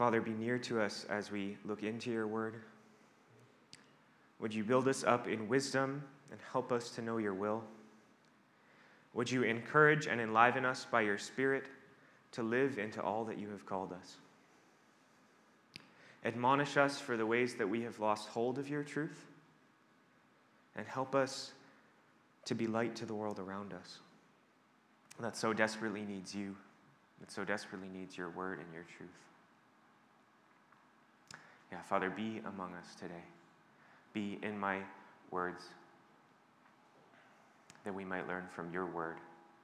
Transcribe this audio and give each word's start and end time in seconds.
Father, 0.00 0.22
be 0.22 0.30
near 0.30 0.56
to 0.56 0.80
us 0.80 1.04
as 1.10 1.30
we 1.30 1.58
look 1.62 1.82
into 1.82 2.10
your 2.10 2.26
word. 2.26 2.54
Would 4.38 4.54
you 4.54 4.64
build 4.64 4.88
us 4.88 5.04
up 5.04 5.28
in 5.28 5.46
wisdom 5.46 6.02
and 6.30 6.40
help 6.52 6.72
us 6.72 6.88
to 6.92 7.02
know 7.02 7.18
your 7.18 7.34
will? 7.34 7.62
Would 9.12 9.30
you 9.30 9.42
encourage 9.42 10.06
and 10.06 10.18
enliven 10.18 10.64
us 10.64 10.86
by 10.90 11.02
your 11.02 11.18
Spirit 11.18 11.66
to 12.32 12.42
live 12.42 12.78
into 12.78 13.02
all 13.02 13.26
that 13.26 13.36
you 13.36 13.50
have 13.50 13.66
called 13.66 13.92
us? 13.92 14.16
Admonish 16.24 16.78
us 16.78 16.98
for 16.98 17.18
the 17.18 17.26
ways 17.26 17.56
that 17.56 17.68
we 17.68 17.82
have 17.82 18.00
lost 18.00 18.30
hold 18.30 18.58
of 18.58 18.70
your 18.70 18.82
truth, 18.82 19.26
and 20.76 20.86
help 20.86 21.14
us 21.14 21.52
to 22.46 22.54
be 22.54 22.66
light 22.66 22.96
to 22.96 23.04
the 23.04 23.12
world 23.14 23.38
around 23.38 23.74
us 23.74 23.98
that 25.20 25.36
so 25.36 25.52
desperately 25.52 26.06
needs 26.06 26.34
you, 26.34 26.56
that 27.20 27.30
so 27.30 27.44
desperately 27.44 27.90
needs 27.90 28.16
your 28.16 28.30
word 28.30 28.60
and 28.60 28.72
your 28.72 28.86
truth. 28.96 29.10
Yeah, 31.72 31.80
Father, 31.82 32.10
be 32.10 32.40
among 32.46 32.74
us 32.74 32.94
today. 32.94 33.22
Be 34.12 34.38
in 34.42 34.58
my 34.58 34.78
words 35.30 35.62
that 37.84 37.94
we 37.94 38.04
might 38.04 38.26
learn 38.26 38.44
from 38.54 38.72
your 38.72 38.86
word 38.86 39.16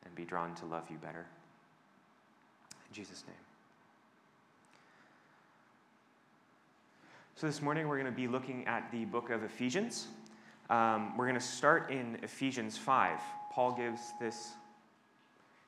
and 0.05 0.15
be 0.15 0.25
drawn 0.25 0.55
to 0.57 0.67
love 0.67 0.85
you 0.89 0.99
better. 0.99 1.27
In 2.89 2.95
Jesus' 2.95 3.25
name. 3.27 3.37
So, 7.35 7.47
this 7.47 7.61
morning 7.61 7.89
we're 7.89 7.99
going 8.01 8.11
to 8.11 8.17
be 8.17 8.29
looking 8.29 8.67
at 8.67 8.91
the 8.93 9.05
book 9.05 9.31
of 9.31 9.43
Ephesians. 9.43 10.07
Um, 10.71 11.17
we're 11.17 11.27
going 11.27 11.39
to 11.39 11.47
start 11.47 11.91
in 11.91 12.19
Ephesians 12.23 12.79
5. 12.79 13.19
Paul 13.53 13.73
gives 13.73 14.01
this 14.21 14.53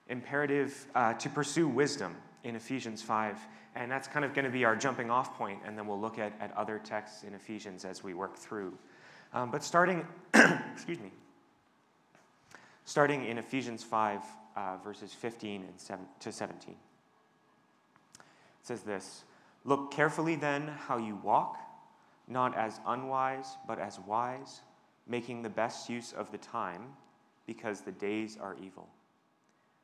imperative 0.08 0.86
uh, 0.94 1.14
to 1.14 1.28
pursue 1.28 1.68
wisdom 1.68 2.16
in 2.44 2.56
Ephesians 2.56 3.02
5. 3.02 3.38
And 3.74 3.90
that's 3.90 4.08
kind 4.08 4.24
of 4.24 4.34
going 4.34 4.44
to 4.44 4.50
be 4.50 4.64
our 4.64 4.76
jumping 4.76 5.10
off 5.10 5.36
point, 5.36 5.60
and 5.64 5.76
then 5.76 5.86
we'll 5.86 6.00
look 6.00 6.18
at, 6.18 6.32
at 6.40 6.56
other 6.56 6.80
texts 6.82 7.22
in 7.22 7.34
Ephesians 7.34 7.84
as 7.84 8.02
we 8.02 8.14
work 8.14 8.36
through. 8.36 8.76
Um, 9.32 9.50
but 9.50 9.62
starting, 9.62 10.06
excuse 10.72 10.98
me, 10.98 11.12
starting 12.84 13.26
in 13.26 13.38
Ephesians 13.38 13.84
5, 13.84 14.22
uh, 14.56 14.76
verses 14.82 15.12
15 15.12 15.62
and 15.62 15.78
7, 15.78 16.04
to 16.20 16.32
17. 16.32 16.74
It 16.74 16.76
says 18.62 18.82
this 18.82 19.24
Look 19.64 19.90
carefully 19.90 20.34
then 20.34 20.68
how 20.68 20.96
you 20.96 21.16
walk, 21.16 21.58
not 22.26 22.56
as 22.56 22.80
unwise, 22.86 23.56
but 23.66 23.78
as 23.78 24.00
wise, 24.00 24.62
making 25.06 25.42
the 25.42 25.50
best 25.50 25.88
use 25.88 26.12
of 26.12 26.32
the 26.32 26.38
time, 26.38 26.82
because 27.46 27.82
the 27.82 27.92
days 27.92 28.38
are 28.40 28.56
evil. 28.62 28.88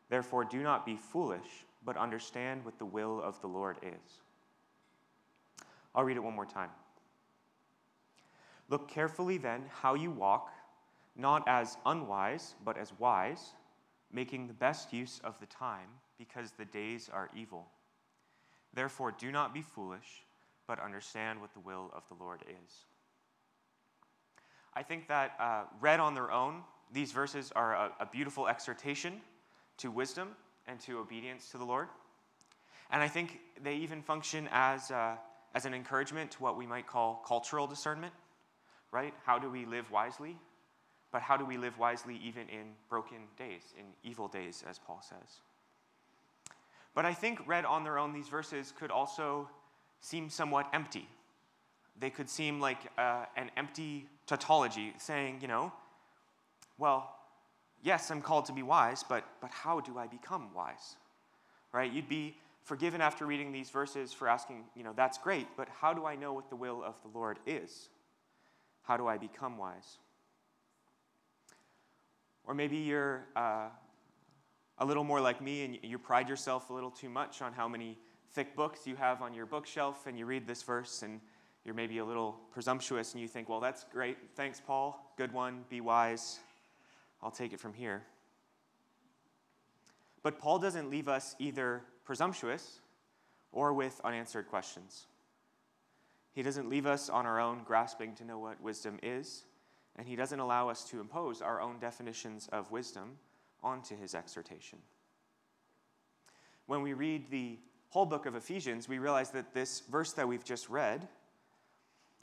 Therefore, 0.08 0.44
do 0.44 0.62
not 0.62 0.84
be 0.84 0.96
foolish, 0.96 1.66
but 1.84 1.96
understand 1.96 2.64
what 2.64 2.78
the 2.78 2.84
will 2.84 3.20
of 3.22 3.40
the 3.40 3.46
Lord 3.46 3.76
is. 3.82 4.20
I'll 5.94 6.04
read 6.04 6.16
it 6.16 6.22
one 6.22 6.34
more 6.34 6.46
time. 6.46 6.70
Look 8.68 8.88
carefully 8.88 9.38
then 9.38 9.64
how 9.82 9.94
you 9.94 10.10
walk 10.10 10.50
not 11.16 11.46
as 11.46 11.76
unwise, 11.86 12.54
but 12.64 12.76
as 12.76 12.92
wise, 12.98 13.52
making 14.12 14.46
the 14.46 14.54
best 14.54 14.92
use 14.92 15.20
of 15.22 15.38
the 15.38 15.46
time, 15.46 15.88
because 16.18 16.52
the 16.52 16.64
days 16.64 17.08
are 17.12 17.30
evil. 17.36 17.68
Therefore, 18.72 19.12
do 19.12 19.30
not 19.30 19.54
be 19.54 19.62
foolish, 19.62 20.24
but 20.66 20.80
understand 20.80 21.40
what 21.40 21.52
the 21.52 21.60
will 21.60 21.92
of 21.94 22.02
the 22.08 22.14
Lord 22.22 22.42
is. 22.48 22.86
I 24.74 24.82
think 24.82 25.06
that 25.08 25.36
uh, 25.38 25.64
read 25.80 26.00
on 26.00 26.14
their 26.14 26.32
own, 26.32 26.62
these 26.92 27.12
verses 27.12 27.52
are 27.54 27.74
a, 27.74 27.92
a 28.00 28.06
beautiful 28.06 28.48
exhortation 28.48 29.20
to 29.78 29.90
wisdom 29.90 30.30
and 30.66 30.80
to 30.80 30.98
obedience 30.98 31.50
to 31.50 31.58
the 31.58 31.64
Lord. 31.64 31.88
And 32.90 33.02
I 33.02 33.08
think 33.08 33.40
they 33.62 33.76
even 33.76 34.02
function 34.02 34.48
as, 34.52 34.90
uh, 34.90 35.16
as 35.54 35.66
an 35.66 35.74
encouragement 35.74 36.30
to 36.32 36.42
what 36.42 36.56
we 36.56 36.66
might 36.66 36.86
call 36.86 37.22
cultural 37.26 37.66
discernment, 37.66 38.12
right? 38.92 39.14
How 39.24 39.38
do 39.38 39.50
we 39.50 39.64
live 39.64 39.90
wisely? 39.90 40.36
But 41.10 41.22
how 41.22 41.36
do 41.36 41.44
we 41.44 41.56
live 41.56 41.78
wisely 41.78 42.20
even 42.24 42.48
in 42.48 42.72
broken 42.88 43.18
days, 43.38 43.62
in 43.78 43.84
evil 44.02 44.28
days, 44.28 44.64
as 44.68 44.78
Paul 44.78 45.02
says? 45.02 45.40
But 46.94 47.04
I 47.04 47.14
think, 47.14 47.40
read 47.46 47.64
on 47.64 47.84
their 47.84 47.98
own, 47.98 48.12
these 48.12 48.28
verses 48.28 48.72
could 48.78 48.90
also 48.90 49.48
seem 50.00 50.28
somewhat 50.28 50.68
empty. 50.72 51.08
They 51.98 52.10
could 52.10 52.28
seem 52.28 52.60
like 52.60 52.78
uh, 52.98 53.26
an 53.36 53.50
empty 53.56 54.08
tautology, 54.26 54.94
saying, 54.98 55.38
you 55.40 55.48
know, 55.48 55.72
well, 56.78 57.16
yes, 57.84 58.10
I'm 58.10 58.20
called 58.20 58.46
to 58.46 58.52
be 58.52 58.62
wise, 58.62 59.04
but, 59.08 59.24
but 59.40 59.50
how 59.50 59.78
do 59.78 59.98
I 59.98 60.08
become 60.08 60.48
wise? 60.54 60.96
Right? 61.72 61.92
You'd 61.92 62.08
be 62.08 62.36
forgiven 62.64 63.00
after 63.00 63.26
reading 63.26 63.52
these 63.52 63.70
verses 63.70 64.12
for 64.12 64.26
asking, 64.26 64.64
you 64.74 64.82
know, 64.82 64.94
that's 64.96 65.18
great, 65.18 65.46
but 65.56 65.68
how 65.68 65.92
do 65.92 66.06
I 66.06 66.16
know 66.16 66.32
what 66.32 66.48
the 66.48 66.56
will 66.56 66.82
of 66.82 66.94
the 67.02 67.16
Lord 67.16 67.38
is? 67.46 67.90
How 68.82 68.96
do 68.96 69.06
I 69.06 69.18
become 69.18 69.58
wise? 69.58 69.98
Or 72.46 72.54
maybe 72.54 72.78
you're 72.78 73.26
uh, 73.36 73.68
a 74.78 74.84
little 74.84 75.04
more 75.04 75.20
like 75.20 75.40
me 75.40 75.64
and 75.64 75.78
you 75.82 75.98
pride 75.98 76.28
yourself 76.28 76.70
a 76.70 76.72
little 76.72 76.90
too 76.90 77.08
much 77.08 77.42
on 77.42 77.52
how 77.52 77.68
many 77.68 77.98
thick 78.32 78.56
books 78.56 78.86
you 78.86 78.96
have 78.96 79.22
on 79.22 79.32
your 79.32 79.46
bookshelf, 79.46 80.06
and 80.06 80.18
you 80.18 80.26
read 80.26 80.46
this 80.46 80.62
verse 80.62 81.02
and 81.02 81.20
you're 81.64 81.74
maybe 81.74 81.98
a 81.98 82.04
little 82.04 82.36
presumptuous 82.50 83.12
and 83.12 83.22
you 83.22 83.28
think, 83.28 83.48
well, 83.48 83.60
that's 83.60 83.84
great. 83.84 84.18
Thanks, 84.34 84.60
Paul. 84.60 85.12
Good 85.16 85.32
one. 85.32 85.64
Be 85.70 85.80
wise. 85.80 86.40
I'll 87.24 87.30
take 87.30 87.54
it 87.54 87.58
from 87.58 87.72
here. 87.72 88.04
But 90.22 90.38
Paul 90.38 90.58
doesn't 90.58 90.90
leave 90.90 91.08
us 91.08 91.34
either 91.38 91.82
presumptuous 92.04 92.80
or 93.50 93.72
with 93.72 94.00
unanswered 94.04 94.48
questions. 94.48 95.06
He 96.32 96.42
doesn't 96.42 96.68
leave 96.68 96.86
us 96.86 97.08
on 97.08 97.26
our 97.26 97.40
own 97.40 97.62
grasping 97.64 98.14
to 98.16 98.24
know 98.24 98.38
what 98.38 98.60
wisdom 98.60 98.98
is 99.02 99.44
and 99.96 100.06
he 100.06 100.16
doesn't 100.16 100.40
allow 100.40 100.68
us 100.68 100.84
to 100.90 101.00
impose 101.00 101.40
our 101.40 101.60
own 101.60 101.78
definitions 101.78 102.48
of 102.52 102.70
wisdom 102.70 103.16
onto 103.62 103.96
his 103.96 104.14
exhortation. 104.14 104.78
When 106.66 106.82
we 106.82 106.92
read 106.94 107.30
the 107.30 107.58
whole 107.90 108.06
book 108.06 108.26
of 108.26 108.34
Ephesians, 108.34 108.88
we 108.88 108.98
realize 108.98 109.30
that 109.30 109.54
this 109.54 109.80
verse 109.90 110.12
that 110.14 110.26
we've 110.26 110.44
just 110.44 110.68
read, 110.68 111.06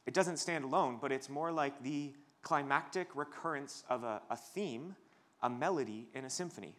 it 0.06 0.14
doesn't 0.14 0.38
stand 0.38 0.66
alone, 0.66 0.98
but 1.00 1.12
it's 1.12 1.30
more 1.30 1.52
like 1.52 1.82
the 1.82 2.14
climactic 2.42 3.08
recurrence 3.16 3.84
of 3.90 4.04
a, 4.04 4.22
a 4.30 4.36
theme, 4.36 4.96
a 5.42 5.50
melody 5.50 6.08
in 6.14 6.26
a 6.26 6.30
symphony. 6.30 6.76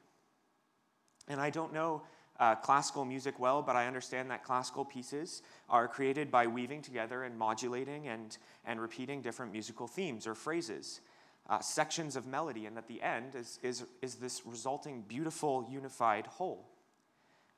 And 1.28 1.40
I 1.40 1.50
don't 1.50 1.72
know 1.72 2.02
uh, 2.40 2.56
classical 2.56 3.04
music 3.04 3.38
well, 3.38 3.62
but 3.62 3.76
I 3.76 3.86
understand 3.86 4.30
that 4.30 4.42
classical 4.42 4.84
pieces 4.84 5.42
are 5.68 5.86
created 5.86 6.30
by 6.30 6.46
weaving 6.46 6.82
together 6.82 7.22
and 7.22 7.38
modulating 7.38 8.08
and, 8.08 8.36
and 8.64 8.80
repeating 8.80 9.22
different 9.22 9.52
musical 9.52 9.86
themes 9.86 10.26
or 10.26 10.34
phrases, 10.34 11.00
uh, 11.48 11.60
sections 11.60 12.16
of 12.16 12.26
melody, 12.26 12.66
and 12.66 12.76
at 12.78 12.88
the 12.88 13.00
end 13.02 13.34
is, 13.34 13.58
is, 13.62 13.84
is 14.00 14.16
this 14.16 14.42
resulting 14.44 15.02
beautiful 15.02 15.68
unified 15.70 16.26
whole. 16.26 16.68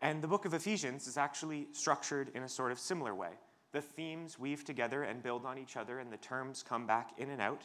And 0.03 0.21
the 0.21 0.28
book 0.28 0.44
of 0.44 0.53
Ephesians 0.53 1.06
is 1.06 1.16
actually 1.16 1.69
structured 1.72 2.31
in 2.34 2.42
a 2.42 2.48
sort 2.48 2.72
of 2.72 2.78
similar 2.78 3.15
way. 3.15 3.31
The 3.72 3.81
themes 3.81 4.38
weave 4.38 4.65
together 4.65 5.03
and 5.04 5.22
build 5.22 5.47
on 5.47 5.56
each 5.56 5.76
other, 5.76 5.98
and 5.98 6.12
the 6.12 6.19
terms 6.19 6.62
come 6.62 6.86
back 6.86 7.12
in 7.16 7.31
and 7.31 7.41
out, 7.41 7.62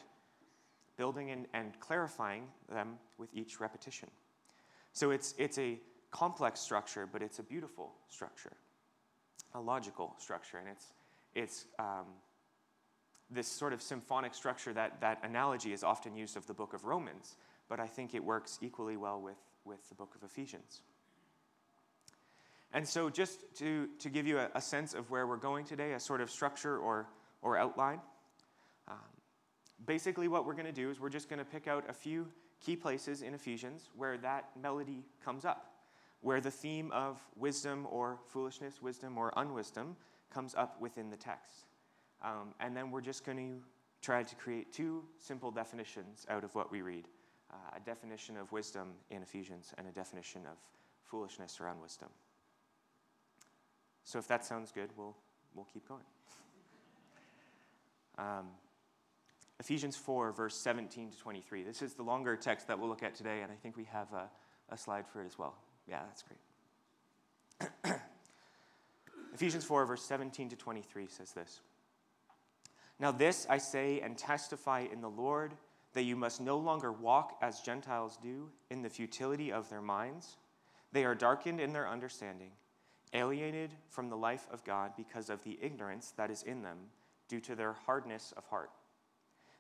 building 1.00 1.32
and, 1.32 1.48
and 1.54 1.80
clarifying 1.80 2.44
them 2.70 3.00
with 3.18 3.30
each 3.34 3.62
repetition. 3.62 4.10
So 4.92 5.12
it's, 5.12 5.34
it's 5.38 5.58
a 5.58 5.80
complex 6.12 6.60
structure, 6.60 7.08
but 7.12 7.24
it's 7.24 7.40
a 7.40 7.44
beautiful 7.44 7.94
structure, 8.10 8.52
a 9.56 9.62
logical 9.62 10.14
structure. 10.20 10.58
And 10.58 10.68
it's, 10.68 10.86
it's 11.34 11.66
um, 11.80 12.06
this 13.32 13.48
sort 13.48 13.72
of 13.72 13.82
symphonic 13.82 14.34
structure 14.34 14.74
that, 14.74 15.00
that 15.00 15.20
analogy 15.24 15.72
is 15.72 15.84
often 15.84 16.18
used 16.18 16.36
of 16.36 16.46
the 16.48 16.54
book 16.54 16.74
of 16.74 16.84
Romans, 16.84 17.38
but 17.70 17.80
I 17.80 17.88
think 17.88 18.14
it 18.14 18.24
works 18.24 18.60
equally 18.62 18.98
well 18.98 19.22
with, 19.22 19.40
with 19.64 19.88
the 19.88 19.96
book 19.96 20.16
of 20.16 20.24
Ephesians. 20.24 20.82
And 22.74 22.88
so, 22.88 23.10
just 23.10 23.40
to, 23.60 23.88
to 24.00 24.10
give 24.10 24.28
you 24.28 24.38
a, 24.38 24.50
a 24.54 24.62
sense 24.62 24.94
of 24.94 25.10
where 25.10 25.26
we're 25.26 25.38
going 25.38 25.66
today, 25.66 25.94
a 25.94 26.00
sort 26.00 26.22
of 26.22 26.30
structure 26.30 26.78
or, 26.78 27.08
or 27.42 27.58
outline, 27.58 28.00
basically 29.86 30.28
what 30.28 30.46
we're 30.46 30.54
going 30.54 30.66
to 30.66 30.72
do 30.72 30.90
is 30.90 31.00
we're 31.00 31.10
just 31.10 31.30
going 31.30 31.40
to 31.40 31.46
pick 31.46 31.68
out 31.68 31.86
a 31.90 31.94
few 31.94 32.28
key 32.60 32.76
places 32.76 33.22
in 33.22 33.34
Ephesians 33.34 33.90
where 33.96 34.18
that 34.18 34.50
melody 34.62 35.04
comes 35.24 35.46
up 35.46 35.70
where 36.22 36.42
the 36.42 36.52
theme 36.52 36.92
of 36.92 37.20
wisdom 37.36 37.88
or 37.90 38.20
foolishness, 38.28 38.82
wisdom 38.82 39.18
or 39.18 39.32
unwisdom, 39.38 39.96
comes 40.30 40.54
up 40.56 40.80
within 40.82 41.10
the 41.10 41.18
text. 41.18 41.66
Um, 42.22 42.54
and 42.60 42.76
then 42.76 42.92
we're 42.92 43.02
just 43.02 43.26
going 43.26 43.38
to 43.38 43.66
try 44.02 44.24
to 44.24 44.36
create 44.36 44.74
two 44.74 45.04
simple 45.18 45.52
definitions 45.52 46.26
out 46.30 46.44
of 46.44 46.54
what 46.56 46.72
we 46.72 46.82
read 46.82 47.08
uh, 47.52 47.56
a 47.76 47.80
definition 47.80 48.38
of 48.38 48.52
wisdom 48.52 48.90
in 49.10 49.24
Ephesians 49.24 49.74
and 49.78 49.88
a 49.88 49.92
definition 49.92 50.42
of 50.46 50.58
foolishness 51.04 51.60
or 51.60 51.68
unwisdom. 51.68 52.10
So 54.04 54.20
if 54.20 54.28
that 54.28 54.46
sounds 54.46 54.72
good, 54.72 54.92
we'll, 54.96 55.16
we'll 55.56 55.68
keep 55.72 55.88
going. 55.88 56.04
Um, 58.18 58.48
Ephesians 59.60 59.98
4, 59.98 60.32
verse 60.32 60.56
17 60.56 61.12
to 61.12 61.18
23. 61.18 61.64
This 61.64 61.82
is 61.82 61.94
the 61.94 62.04
longer 62.04 62.36
text 62.36 62.68
that 62.68 62.80
we'll 62.80 62.88
look 62.88 63.04
at 63.04 63.16
today, 63.16 63.42
and 63.42 63.52
I 63.52 63.56
think 63.56 63.76
we 63.76 63.84
have 63.86 64.12
a, 64.14 64.30
a 64.70 64.78
slide 64.78 65.06
for 65.08 65.22
it 65.22 65.26
as 65.26 65.38
well. 65.38 65.56
Yeah, 65.88 66.00
that's 66.08 66.24
great. 66.24 67.96
Ephesians 69.34 69.66
4, 69.66 69.86
verse 69.86 70.04
17 70.04 70.50
to 70.50 70.56
23 70.56 71.08
says 71.08 71.32
this 71.34 71.60
Now, 73.00 73.12
this 73.12 73.46
I 73.50 73.58
say 73.58 74.00
and 74.00 74.18
testify 74.18 74.86
in 74.92 75.02
the 75.02 75.10
Lord 75.10 75.54
that 75.94 76.04
you 76.04 76.16
must 76.16 76.40
no 76.40 76.58
longer 76.58 76.92
walk 76.92 77.38
as 77.42 77.60
Gentiles 77.60 78.18
do 78.22 78.50
in 78.70 78.82
the 78.82 78.90
futility 78.90 79.52
of 79.52 79.70
their 79.70 79.82
minds. 79.82 80.38
They 80.94 81.04
are 81.04 81.16
darkened 81.16 81.60
in 81.60 81.74
their 81.74 81.88
understanding, 81.88 82.52
alienated 83.14 83.72
from 83.90 84.10
the 84.10 84.18
life 84.18 84.48
of 84.52 84.64
God 84.64 84.94
because 84.96 85.30
of 85.30 85.44
the 85.44 85.60
ignorance 85.62 86.14
that 86.16 86.32
is 86.32 86.44
in 86.44 86.62
them 86.62 86.78
due 87.28 87.42
to 87.42 87.56
their 87.56 87.74
hardness 87.74 88.34
of 88.38 88.46
heart. 88.46 88.72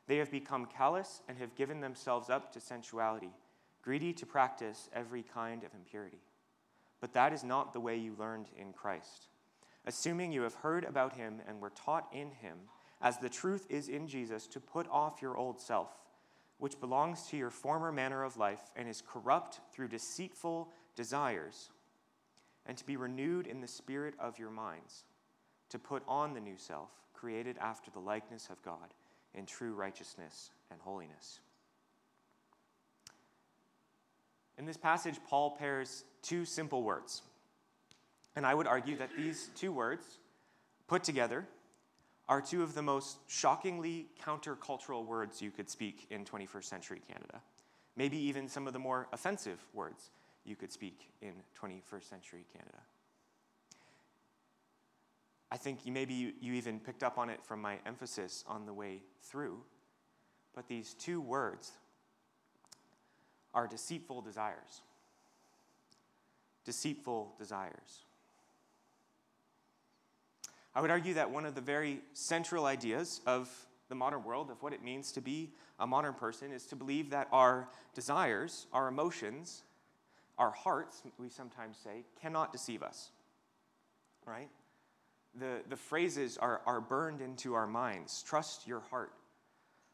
They 0.09 0.17
have 0.17 0.31
become 0.31 0.65
callous 0.65 1.21
and 1.29 1.37
have 1.37 1.53
given 1.53 1.81
themselves 1.81 2.31
up 2.31 2.51
to 2.53 2.59
sensuality, 2.59 3.29
greedy 3.83 4.11
to 4.13 4.25
practice 4.25 4.89
every 4.91 5.21
kind 5.21 5.63
of 5.63 5.75
impurity. 5.75 6.23
But 6.99 7.13
that 7.13 7.31
is 7.31 7.43
not 7.43 7.73
the 7.73 7.79
way 7.79 7.95
you 7.95 8.15
learned 8.17 8.47
in 8.57 8.73
Christ. 8.73 9.27
Assuming 9.85 10.31
you 10.31 10.41
have 10.41 10.55
heard 10.55 10.83
about 10.83 11.13
him 11.13 11.41
and 11.47 11.61
were 11.61 11.69
taught 11.69 12.07
in 12.11 12.31
him, 12.31 12.57
as 12.99 13.19
the 13.19 13.29
truth 13.29 13.67
is 13.69 13.87
in 13.87 14.07
Jesus, 14.07 14.47
to 14.47 14.59
put 14.59 14.89
off 14.89 15.21
your 15.21 15.37
old 15.37 15.61
self, 15.61 15.91
which 16.57 16.79
belongs 16.79 17.27
to 17.27 17.37
your 17.37 17.51
former 17.51 17.91
manner 17.91 18.23
of 18.23 18.35
life 18.35 18.71
and 18.75 18.89
is 18.89 19.03
corrupt 19.07 19.59
through 19.71 19.89
deceitful 19.89 20.69
desires, 20.95 21.69
and 22.65 22.75
to 22.79 22.85
be 22.85 22.97
renewed 22.97 23.45
in 23.45 23.61
the 23.61 23.67
spirit 23.67 24.15
of 24.19 24.39
your 24.39 24.49
minds, 24.49 25.03
to 25.69 25.77
put 25.77 26.01
on 26.07 26.33
the 26.33 26.41
new 26.41 26.57
self, 26.57 26.89
created 27.13 27.59
after 27.59 27.91
the 27.91 27.99
likeness 27.99 28.49
of 28.49 28.59
God 28.63 28.95
in 29.33 29.45
true 29.45 29.73
righteousness 29.73 30.51
and 30.71 30.79
holiness. 30.81 31.39
In 34.57 34.65
this 34.65 34.77
passage, 34.77 35.19
Paul 35.27 35.51
pairs 35.51 36.03
two 36.21 36.43
simple 36.45 36.83
words. 36.83 37.21
And 38.35 38.45
I 38.45 38.53
would 38.53 38.67
argue 38.67 38.97
that 38.97 39.09
these 39.17 39.49
two 39.55 39.71
words, 39.71 40.19
put 40.87 41.03
together, 41.03 41.45
are 42.27 42.41
two 42.41 42.61
of 42.61 42.75
the 42.75 42.81
most 42.81 43.17
shockingly 43.27 44.07
countercultural 44.23 45.05
words 45.05 45.41
you 45.41 45.49
could 45.49 45.69
speak 45.69 46.07
in 46.11 46.25
21st 46.25 46.65
century 46.65 47.01
Canada. 47.07 47.41
Maybe 47.95 48.17
even 48.17 48.47
some 48.47 48.67
of 48.67 48.73
the 48.73 48.79
more 48.79 49.07
offensive 49.11 49.59
words 49.73 50.11
you 50.45 50.55
could 50.55 50.71
speak 50.71 51.11
in 51.21 51.33
21st 51.61 52.03
century 52.09 52.45
Canada. 52.53 52.79
I 55.51 55.57
think 55.57 55.85
maybe 55.85 56.13
you, 56.13 56.33
you 56.39 56.53
even 56.53 56.79
picked 56.79 57.03
up 57.03 57.17
on 57.17 57.29
it 57.29 57.43
from 57.43 57.61
my 57.61 57.77
emphasis 57.85 58.43
on 58.47 58.65
the 58.65 58.73
way 58.73 59.01
through, 59.23 59.59
but 60.53 60.67
these 60.67 60.93
two 60.93 61.19
words 61.21 61.71
are 63.53 63.67
deceitful 63.67 64.21
desires. 64.21 64.81
Deceitful 66.65 67.33
desires. 67.39 68.03
I 70.75 70.81
would 70.81 70.91
argue 70.91 71.15
that 71.15 71.31
one 71.31 71.45
of 71.45 71.55
the 71.55 71.61
very 71.61 72.01
central 72.13 72.65
ideas 72.65 73.21
of 73.25 73.49
the 73.89 73.95
modern 73.95 74.23
world, 74.23 74.51
of 74.51 74.61
what 74.61 74.71
it 74.71 74.83
means 74.83 75.11
to 75.13 75.21
be 75.21 75.51
a 75.79 75.87
modern 75.87 76.13
person, 76.13 76.51
is 76.51 76.67
to 76.67 76.75
believe 76.75 77.09
that 77.09 77.27
our 77.31 77.67
desires, 77.95 78.67
our 78.71 78.87
emotions, 78.87 79.63
our 80.37 80.51
hearts, 80.51 81.01
we 81.17 81.27
sometimes 81.27 81.77
say, 81.83 82.05
cannot 82.21 82.51
deceive 82.51 82.83
us. 82.83 83.09
Right? 84.27 84.49
The, 85.35 85.61
the 85.69 85.75
phrases 85.75 86.37
are, 86.37 86.61
are 86.65 86.81
burned 86.81 87.21
into 87.21 87.53
our 87.53 87.67
minds. 87.67 88.23
Trust 88.23 88.67
your 88.67 88.79
heart. 88.79 89.13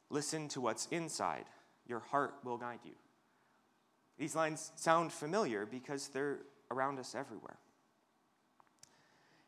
Listen 0.09 0.47
to 0.49 0.61
what's 0.61 0.87
inside. 0.87 1.45
Your 1.87 1.99
heart 1.99 2.35
will 2.43 2.57
guide 2.57 2.79
you. 2.85 2.93
These 4.17 4.35
lines 4.35 4.71
sound 4.75 5.11
familiar 5.11 5.65
because 5.65 6.07
they're 6.07 6.39
around 6.71 6.99
us 6.99 7.15
everywhere. 7.15 7.57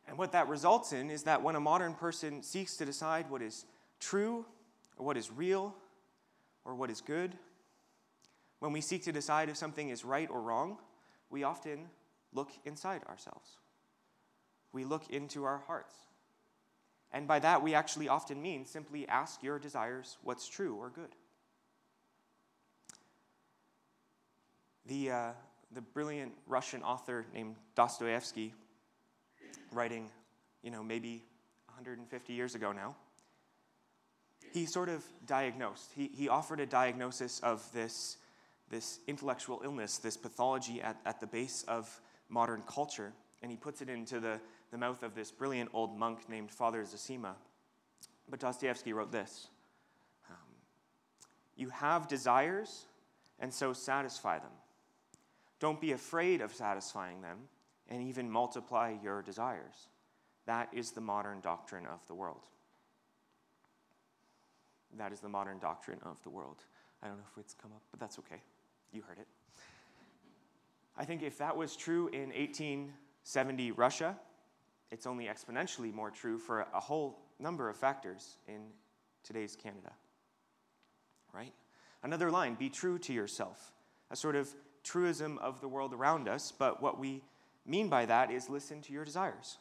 And 0.08 0.18
what 0.18 0.32
that 0.34 0.48
results 0.48 0.94
in 0.94 1.10
is 1.10 1.24
that 1.24 1.42
when 1.42 1.56
a 1.56 1.60
modern 1.60 1.94
person 1.94 2.44
seeks 2.44 2.78
to 2.78 2.86
decide 2.86 3.30
what 3.30 3.42
is 3.42 3.66
true, 4.00 4.46
or 4.98 5.06
what 5.06 5.18
is 5.18 5.32
real, 5.32 5.76
or 6.66 6.76
what 6.76 6.90
is 6.90 7.02
good, 7.02 7.34
when 8.60 8.72
we 8.72 8.82
seek 8.82 9.04
to 9.04 9.12
decide 9.12 9.50
if 9.50 9.58
something 9.58 9.90
is 9.90 10.04
right 10.04 10.30
or 10.30 10.42
wrong, 10.42 10.78
we 11.30 11.44
often 11.44 11.88
look 12.34 12.52
inside 12.66 13.04
ourselves. 13.08 13.58
We 14.74 14.84
look 14.84 15.10
into 15.10 15.44
our 15.44 15.60
hearts. 15.68 15.96
And 17.12 17.28
by 17.28 17.40
that, 17.40 17.62
we 17.62 17.74
actually 17.74 18.10
often 18.10 18.42
mean 18.42 18.66
simply 18.66 19.08
ask 19.08 19.42
your 19.42 19.60
desires 19.60 20.18
what's 20.24 20.48
true 20.48 20.76
or 20.76 20.90
good. 20.90 21.16
The, 24.86 25.12
uh, 25.12 25.32
the 25.74 25.82
brilliant 25.82 26.34
Russian 26.48 26.84
author 26.84 27.26
named 27.34 27.56
Dostoevsky 27.76 28.54
writing, 29.72 30.10
you 30.64 30.72
know, 30.72 30.84
maybe 30.84 31.24
150 31.68 32.34
years 32.34 32.56
ago 32.56 32.72
now, 32.72 32.96
he 34.54 34.66
sort 34.66 34.90
of 34.90 35.04
diagnosed, 35.26 35.92
he, 35.96 36.10
he 36.14 36.30
offered 36.30 36.60
a 36.60 36.66
diagnosis 36.66 37.40
of 37.42 37.70
this, 37.74 38.18
this 38.70 39.00
intellectual 39.08 39.62
illness, 39.64 39.98
this 39.98 40.18
pathology 40.18 40.82
at, 40.82 40.98
at 41.06 41.20
the 41.20 41.28
base 41.28 41.64
of 41.68 42.02
modern 42.30 42.64
culture, 42.68 43.14
and 43.42 43.52
he 43.52 43.58
puts 43.58 43.82
it 43.82 43.90
into 43.90 44.20
the, 44.20 44.40
the 44.72 44.78
mouth 44.78 45.04
of 45.04 45.16
this 45.16 45.32
brilliant 45.32 45.70
old 45.74 45.98
monk 45.98 46.30
named 46.30 46.52
Father 46.52 46.84
Zosima. 46.84 47.36
But 48.30 48.40
Dostoevsky 48.40 48.94
wrote 48.94 49.12
this 49.12 49.48
um, 50.30 50.36
You 51.56 51.70
have 51.70 52.08
desires, 52.08 52.86
and 53.40 53.54
so 53.54 53.74
satisfy 53.74 54.40
them. 54.40 54.52
Don't 55.60 55.82
be 55.82 55.92
afraid 55.92 56.42
of 56.42 56.54
satisfying 56.54 57.22
them 57.22 57.38
and 57.90 58.02
even 58.04 58.30
multiply 58.30 58.96
your 59.02 59.22
desires. 59.22 59.88
That 60.46 60.70
is 60.74 60.92
the 60.92 61.02
modern 61.02 61.42
doctrine 61.42 61.86
of 61.86 62.00
the 62.08 62.14
world. 62.14 62.44
That 64.98 65.12
is 65.12 65.20
the 65.20 65.30
modern 65.30 65.60
doctrine 65.60 66.00
of 66.04 66.22
the 66.24 66.30
world. 66.30 66.64
I 67.02 67.08
don't 67.08 67.18
know 67.18 67.24
if 67.36 67.40
it's 67.40 67.54
come 67.54 67.72
up, 67.76 67.82
but 67.92 68.00
that's 68.00 68.20
okay. 68.20 68.42
You 68.92 69.02
heard 69.02 69.20
it. 69.20 69.28
I 70.98 71.06
think 71.06 71.22
if 71.22 71.38
that 71.38 71.56
was 71.56 71.76
true 71.76 72.08
in 72.08 72.30
1870 72.30 73.72
Russia, 73.72 74.18
it's 74.92 75.06
only 75.06 75.26
exponentially 75.26 75.94
more 75.94 76.12
true 76.12 76.38
for 76.38 76.66
a 76.74 76.80
whole 76.80 77.20
number 77.40 77.70
of 77.70 77.76
factors 77.76 78.38
in 78.48 78.62
today's 79.24 79.56
Canada. 79.56 79.92
Right? 81.34 81.54
Another 82.04 82.32
line 82.32 82.56
be 82.56 82.70
true 82.70 82.98
to 83.00 83.14
yourself, 83.14 83.74
a 84.10 84.16
sort 84.16 84.36
of 84.36 84.54
truism 84.84 85.38
of 85.40 85.60
the 85.62 85.68
world 85.68 85.94
around 85.94 86.28
us, 86.28 86.54
but 86.58 86.82
what 86.82 87.00
we 87.00 87.22
mean 87.66 87.90
by 87.90 88.06
that 88.06 88.32
is 88.32 88.50
listen 88.50 88.82
to 88.82 88.94
your 88.94 89.04
desires, 89.04 89.58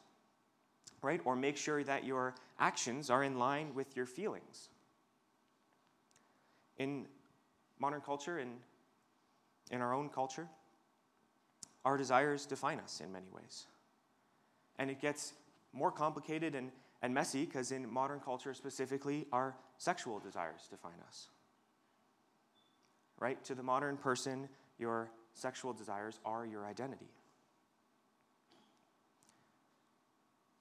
right? 1.03 1.21
Or 1.25 1.35
make 1.35 1.57
sure 1.57 1.83
that 1.83 2.05
your 2.05 2.35
actions 2.61 3.11
are 3.11 3.25
in 3.25 3.39
line 3.39 3.75
with 3.75 3.97
your 3.97 4.07
feelings. 4.07 4.69
In 6.79 7.07
modern 7.81 8.01
culture, 8.01 8.39
in, 8.39 8.53
in 9.71 9.81
our 9.81 9.93
own 9.93 10.09
culture, 10.09 10.47
our 11.85 11.97
desires 11.97 12.47
define 12.47 12.79
us 12.79 13.01
in 13.05 13.13
many 13.13 13.29
ways. 13.33 13.67
And 14.79 14.91
it 14.91 15.01
gets 15.01 15.33
more 15.73 15.91
complicated 15.91 16.55
and, 16.55 16.71
and 17.03 17.15
messy 17.15 17.45
because 17.45 17.73
in 17.73 17.91
modern 17.91 18.21
culture, 18.21 18.55
specifically, 18.55 19.27
our 19.33 19.57
sexual 19.79 20.19
desires 20.19 20.67
define 20.71 21.01
us. 21.07 21.29
Right? 23.19 23.43
To 23.45 23.55
the 23.55 23.63
modern 23.63 23.97
person, 23.97 24.49
your 24.79 25.11
sexual 25.35 25.73
desires 25.73 26.19
are 26.25 26.47
your 26.47 26.67
identity. 26.67 27.11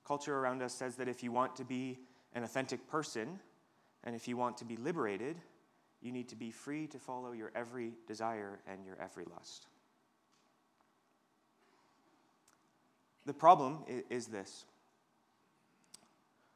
Culture 0.06 0.38
around 0.38 0.62
us 0.62 0.74
says 0.74 0.96
that 0.98 1.08
if 1.08 1.24
you 1.24 1.32
want 1.32 1.56
to 1.56 1.66
be 1.66 1.98
an 2.34 2.44
authentic 2.44 2.88
person 2.88 3.40
and 4.04 4.16
if 4.16 4.28
you 4.28 4.38
want 4.38 4.58
to 4.58 4.66
be 4.66 4.78
liberated, 4.78 5.38
you 6.02 6.12
need 6.12 6.30
to 6.30 6.36
be 6.36 6.52
free 6.52 6.86
to 6.88 7.00
follow 7.00 7.32
your 7.32 7.52
every 7.56 7.94
desire 8.06 8.60
and 8.68 8.86
your 8.86 8.98
every 9.02 9.26
lust. 9.36 9.68
The 13.26 13.34
problem 13.34 13.80
is 14.10 14.28
this 14.28 14.66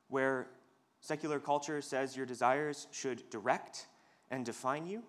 where 0.08 0.48
secular 1.02 1.40
culture 1.40 1.82
says 1.82 2.18
your 2.18 2.26
desires 2.26 2.88
should 2.92 3.30
direct 3.30 3.88
and 4.32 4.46
define 4.46 4.86
you, 4.86 5.04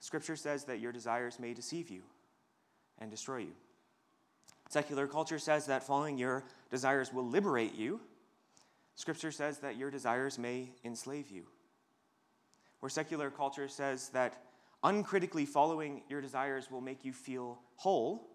Scripture 0.00 0.36
says 0.36 0.64
that 0.64 0.78
your 0.78 0.92
desires 0.92 1.38
may 1.40 1.54
deceive 1.54 1.90
you 1.90 2.02
and 2.98 3.10
destroy 3.10 3.38
you. 3.38 3.52
Secular 4.68 5.06
culture 5.06 5.38
says 5.38 5.66
that 5.66 5.86
following 5.86 6.18
your 6.18 6.44
desires 6.70 7.12
will 7.12 7.26
liberate 7.26 7.74
you. 7.74 8.00
Scripture 8.94 9.30
says 9.30 9.58
that 9.58 9.76
your 9.76 9.90
desires 9.90 10.38
may 10.38 10.70
enslave 10.84 11.30
you. 11.30 11.44
Where 12.80 12.90
secular 12.90 13.30
culture 13.30 13.68
says 13.68 14.10
that 14.10 14.42
uncritically 14.82 15.46
following 15.46 16.02
your 16.08 16.20
desires 16.20 16.70
will 16.70 16.80
make 16.80 17.04
you 17.04 17.12
feel 17.12 17.58
whole, 17.76 18.28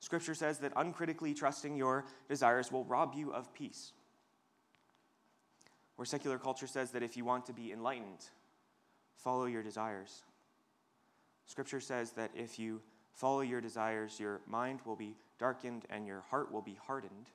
Scripture 0.00 0.34
says 0.34 0.58
that 0.58 0.72
uncritically 0.76 1.34
trusting 1.34 1.76
your 1.76 2.04
desires 2.28 2.70
will 2.70 2.84
rob 2.84 3.14
you 3.14 3.32
of 3.32 3.52
peace. 3.52 3.92
Where 5.96 6.06
secular 6.06 6.38
culture 6.38 6.68
says 6.68 6.92
that 6.92 7.02
if 7.02 7.16
you 7.16 7.24
want 7.24 7.46
to 7.46 7.52
be 7.52 7.72
enlightened, 7.72 8.24
follow 9.16 9.46
your 9.46 9.62
desires. 9.62 10.22
Scripture 11.46 11.80
says 11.80 12.12
that 12.12 12.30
if 12.36 12.58
you 12.58 12.80
follow 13.14 13.40
your 13.40 13.60
desires, 13.60 14.20
your 14.20 14.40
mind 14.46 14.80
will 14.84 14.94
be 14.94 15.16
darkened 15.38 15.84
and 15.90 16.06
your 16.06 16.20
heart 16.30 16.52
will 16.52 16.62
be 16.62 16.78
hardened. 16.86 17.26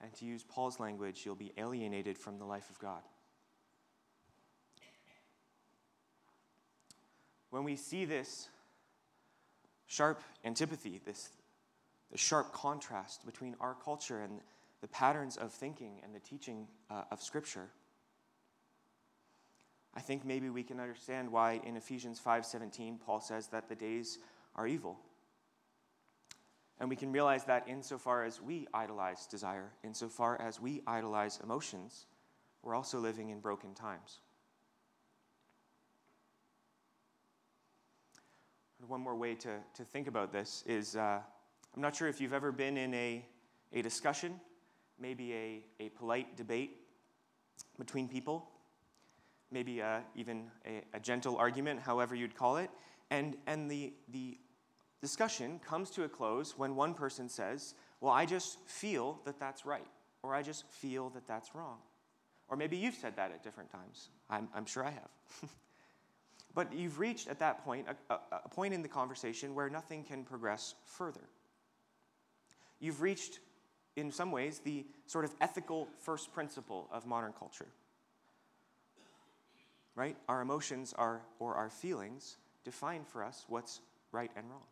And 0.00 0.12
to 0.14 0.24
use 0.24 0.42
Paul's 0.42 0.80
language, 0.80 1.22
you'll 1.26 1.34
be 1.34 1.52
alienated 1.58 2.16
from 2.16 2.38
the 2.38 2.46
life 2.46 2.70
of 2.70 2.78
God. 2.78 3.02
When 7.50 7.64
we 7.64 7.76
see 7.76 8.04
this 8.04 8.48
sharp 9.86 10.22
antipathy, 10.44 11.00
this 11.04 11.28
the 12.10 12.18
sharp 12.18 12.52
contrast 12.52 13.24
between 13.24 13.54
our 13.60 13.74
culture 13.74 14.20
and 14.22 14.40
the 14.80 14.88
patterns 14.88 15.36
of 15.36 15.52
thinking 15.52 16.00
and 16.02 16.14
the 16.14 16.20
teaching 16.20 16.66
uh, 16.90 17.04
of 17.10 17.22
Scripture, 17.22 17.68
I 19.94 20.00
think 20.00 20.24
maybe 20.24 20.50
we 20.50 20.62
can 20.62 20.80
understand 20.80 21.30
why 21.30 21.60
in 21.64 21.76
Ephesians 21.76 22.20
5:17 22.20 23.00
Paul 23.00 23.20
says 23.20 23.48
that 23.48 23.68
the 23.68 23.74
days 23.74 24.18
are 24.54 24.66
evil. 24.66 24.98
And 26.78 26.88
we 26.88 26.96
can 26.96 27.12
realize 27.12 27.44
that 27.44 27.68
insofar 27.68 28.24
as 28.24 28.40
we 28.40 28.66
idolize 28.72 29.26
desire, 29.26 29.70
insofar 29.84 30.40
as 30.40 30.60
we 30.60 30.80
idolize 30.86 31.38
emotions, 31.42 32.06
we're 32.62 32.74
also 32.74 32.98
living 32.98 33.28
in 33.28 33.40
broken 33.40 33.74
times. 33.74 34.20
One 38.86 39.02
more 39.02 39.14
way 39.14 39.34
to, 39.34 39.58
to 39.74 39.84
think 39.84 40.08
about 40.08 40.32
this 40.32 40.64
is 40.66 40.96
uh, 40.96 41.20
I'm 41.74 41.82
not 41.82 41.94
sure 41.94 42.08
if 42.08 42.20
you've 42.20 42.32
ever 42.32 42.50
been 42.50 42.76
in 42.76 42.92
a, 42.94 43.24
a 43.72 43.82
discussion, 43.82 44.40
maybe 44.98 45.32
a, 45.32 45.64
a 45.84 45.88
polite 45.90 46.36
debate 46.36 46.78
between 47.78 48.08
people, 48.08 48.48
maybe 49.52 49.80
uh, 49.80 50.00
even 50.14 50.50
a, 50.66 50.82
a 50.94 51.00
gentle 51.00 51.36
argument, 51.36 51.80
however 51.80 52.14
you'd 52.14 52.34
call 52.34 52.56
it, 52.56 52.70
and, 53.10 53.36
and 53.46 53.70
the, 53.70 53.92
the 54.08 54.38
discussion 55.00 55.60
comes 55.64 55.90
to 55.90 56.04
a 56.04 56.08
close 56.08 56.58
when 56.58 56.74
one 56.74 56.94
person 56.94 57.28
says, 57.28 57.74
Well, 58.00 58.12
I 58.12 58.26
just 58.26 58.58
feel 58.66 59.20
that 59.24 59.38
that's 59.38 59.64
right, 59.64 59.86
or 60.22 60.34
I 60.34 60.42
just 60.42 60.66
feel 60.68 61.10
that 61.10 61.26
that's 61.26 61.54
wrong. 61.54 61.78
Or 62.48 62.56
maybe 62.56 62.76
you've 62.76 62.96
said 62.96 63.14
that 63.16 63.30
at 63.30 63.44
different 63.44 63.70
times. 63.70 64.08
I'm, 64.28 64.48
I'm 64.52 64.66
sure 64.66 64.84
I 64.84 64.90
have. 64.90 65.08
but 66.54 66.72
you've 66.72 66.98
reached 66.98 67.28
at 67.28 67.38
that 67.38 67.64
point 67.64 67.86
a, 67.88 68.14
a, 68.14 68.18
a 68.44 68.48
point 68.48 68.74
in 68.74 68.82
the 68.82 68.88
conversation 68.88 69.54
where 69.54 69.70
nothing 69.70 70.02
can 70.02 70.24
progress 70.24 70.74
further. 70.84 71.28
You've 72.80 73.02
reached, 73.02 73.38
in 73.96 74.10
some 74.10 74.32
ways, 74.32 74.60
the 74.64 74.86
sort 75.06 75.24
of 75.24 75.34
ethical 75.40 75.88
first 76.00 76.32
principle 76.32 76.88
of 76.90 77.06
modern 77.06 77.32
culture. 77.32 77.68
Right? 79.94 80.16
Our 80.28 80.40
emotions 80.40 80.94
are, 80.96 81.20
or 81.38 81.54
our 81.54 81.68
feelings 81.68 82.38
define 82.64 83.04
for 83.04 83.22
us 83.22 83.44
what's 83.48 83.80
right 84.12 84.30
and 84.36 84.48
wrong. 84.50 84.62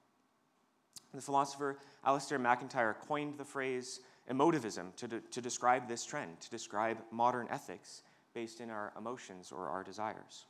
The 1.14 1.20
philosopher 1.20 1.78
Alasdair 2.06 2.40
MacIntyre 2.40 2.96
coined 3.06 3.38
the 3.38 3.44
phrase 3.44 4.00
emotivism 4.30 4.94
to, 4.96 5.08
de- 5.08 5.20
to 5.20 5.40
describe 5.40 5.88
this 5.88 6.04
trend, 6.04 6.40
to 6.40 6.50
describe 6.50 6.98
modern 7.10 7.46
ethics 7.50 8.02
based 8.34 8.60
in 8.60 8.70
our 8.70 8.92
emotions 8.96 9.52
or 9.52 9.68
our 9.68 9.82
desires. 9.82 10.46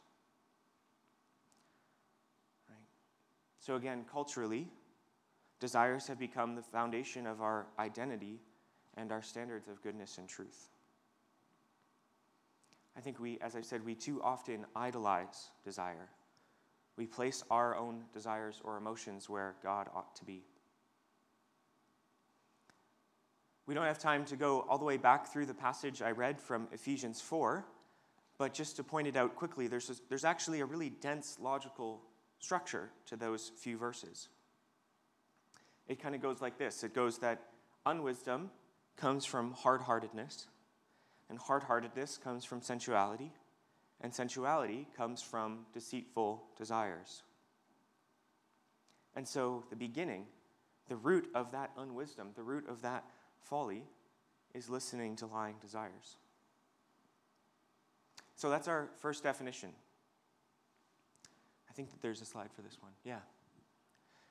Right? 2.69 2.77
So, 3.61 3.77
again, 3.77 4.05
culturally, 4.11 4.69
desires 5.61 6.07
have 6.07 6.19
become 6.19 6.55
the 6.55 6.62
foundation 6.62 7.27
of 7.27 7.41
our 7.41 7.67
identity 7.79 8.41
and 8.97 9.12
our 9.12 9.23
standards 9.23 9.69
of 9.69 9.83
goodness 9.83 10.19
and 10.19 10.29
truth. 10.29 10.69
I 12.97 13.00
think 13.00 13.21
we, 13.21 13.38
as 13.41 13.55
I 13.55 13.61
said, 13.61 13.85
we 13.85 13.95
too 13.95 14.21
often 14.23 14.67
idolize 14.75 15.50
desire 15.65 16.09
we 16.99 17.07
place 17.07 17.45
our 17.49 17.77
own 17.77 18.03
desires 18.12 18.61
or 18.65 18.77
emotions 18.77 19.31
where 19.31 19.55
God 19.62 19.88
ought 19.95 20.17
to 20.17 20.25
be. 20.25 20.43
We 23.67 23.75
don't 23.75 23.85
have 23.85 24.00
time 24.00 24.25
to 24.27 24.37
go 24.37 24.67
all 24.69 24.79
the 24.79 24.85
way 24.85 24.97
back 24.97 25.29
through 25.29 25.47
the 25.47 25.55
passage 25.55 26.03
I 26.03 26.11
read 26.11 26.41
from 26.41 26.67
Ephesians 26.73 27.21
4, 27.21 27.65
but 28.37 28.53
just 28.53 28.77
to 28.77 28.85
point 28.85 29.07
it 29.07 29.17
out 29.17 29.37
quickly, 29.37 29.69
there's, 29.69 29.91
a, 29.91 29.95
there's 30.09 30.25
actually 30.25 30.59
a 30.59 30.65
really 30.65 30.91
dense 30.91 31.38
logical 31.41 32.03
structure 32.41 32.91
to 33.07 33.17
those 33.17 33.53
few 33.57 33.79
verses. 33.79 34.29
It 35.88 36.00
kind 36.00 36.14
of 36.14 36.21
goes 36.21 36.40
like 36.40 36.59
this 36.59 36.85
it 36.85 36.95
goes 36.95 37.18
that 37.18 37.40
unwisdom 37.87 38.50
comes 38.97 39.25
from 39.25 39.52
hard 39.52 39.80
heartedness, 39.80 40.49
and 41.28 41.38
hard 41.38 41.64
heartedness 41.64 42.18
comes 42.18 42.45
from 42.45 42.61
sensuality 42.61 43.33
and 44.00 44.14
sensuality 44.14 44.87
comes 44.97 45.23
from 45.23 45.66
deceitful 45.73 46.45
desires. 46.57 47.23
And 49.16 49.26
so, 49.26 49.64
the 49.71 49.76
beginning, 49.76 50.26
the 50.88 50.97
root 50.97 51.28
of 51.35 51.50
that 51.52 51.73
unwisdom, 51.76 52.28
the 52.37 52.42
root 52.42 52.68
of 52.68 52.83
that 52.83 53.04
folly, 53.40 53.85
is 54.54 54.68
listening 54.68 55.16
to 55.16 55.26
lying 55.26 55.57
desires. 55.61 56.16
So, 58.37 58.49
that's 58.49 58.68
our 58.68 58.88
first 59.00 59.25
definition. 59.25 59.71
I 61.68 61.73
think 61.73 61.90
that 61.90 62.00
there's 62.00 62.21
a 62.21 62.25
slide 62.25 62.52
for 62.54 62.62
this 62.62 62.76
one. 62.80 62.92
Yeah. 63.04 63.18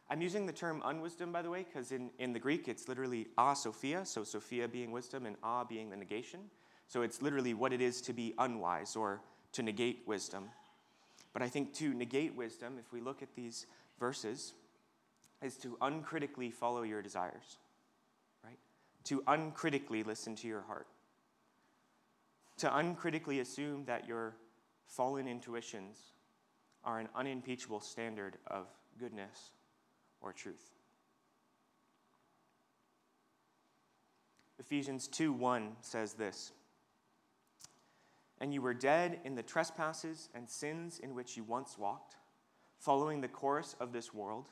I'm 0.10 0.22
using 0.22 0.46
the 0.46 0.54
term 0.54 0.82
unwisdom, 0.86 1.34
by 1.34 1.42
the 1.42 1.50
way, 1.50 1.66
because 1.66 1.92
in, 1.92 2.10
in 2.18 2.32
the 2.32 2.40
Greek 2.40 2.68
it's 2.68 2.88
literally 2.88 3.28
a 3.38 3.56
Sophia, 3.56 4.06
so 4.06 4.24
Sophia 4.24 4.68
being 4.68 4.92
wisdom 4.92 5.26
and 5.26 5.36
a 5.44 5.66
being 5.68 5.90
the 5.90 5.98
negation. 5.98 6.40
So 6.88 7.02
it's 7.02 7.22
literally 7.22 7.54
what 7.54 7.74
it 7.74 7.82
is 7.82 8.00
to 8.02 8.14
be 8.14 8.34
unwise 8.38 8.96
or 8.96 9.22
to 9.52 9.64
negate 9.64 10.04
wisdom. 10.06 10.46
But 11.34 11.42
I 11.42 11.50
think 11.50 11.74
to 11.76 11.94
negate 11.94 12.36
wisdom, 12.36 12.78
if 12.80 12.94
we 12.94 13.02
look 13.02 13.22
at 13.22 13.36
these 13.36 13.66
verses, 14.00 14.54
is 15.42 15.58
to 15.58 15.78
uncritically 15.82 16.52
follow 16.52 16.84
your 16.84 17.02
desires, 17.02 17.58
right? 18.44 18.58
To 19.06 19.22
uncritically 19.28 20.04
listen 20.04 20.36
to 20.38 20.48
your 20.48 20.62
heart. 20.62 20.88
To 22.60 22.76
uncritically 22.78 23.42
assume 23.42 23.84
that 23.86 24.08
your 24.08 24.36
fallen 24.88 25.28
intuitions 25.28 25.98
are 26.86 27.00
an 27.00 27.10
unimpeachable 27.14 27.82
standard 27.82 28.38
of 28.48 28.68
goodness 28.98 29.52
or 30.22 30.34
truth. 30.34 30.72
Ephesians 34.60 35.08
2 35.08 35.32
1 35.32 35.76
says 35.82 36.14
this 36.14 36.52
and 38.40 38.54
you 38.54 38.62
were 38.62 38.74
dead 38.74 39.20
in 39.24 39.36
the 39.36 39.44
trespasses 39.44 40.30
and 40.36 40.50
sins 40.50 41.00
in 41.00 41.16
which 41.16 41.38
you 41.38 41.44
once 41.44 41.78
walked, 41.78 42.16
following 42.78 43.22
the 43.22 43.28
course 43.28 43.76
of 43.80 43.92
this 43.92 44.14
world, 44.14 44.46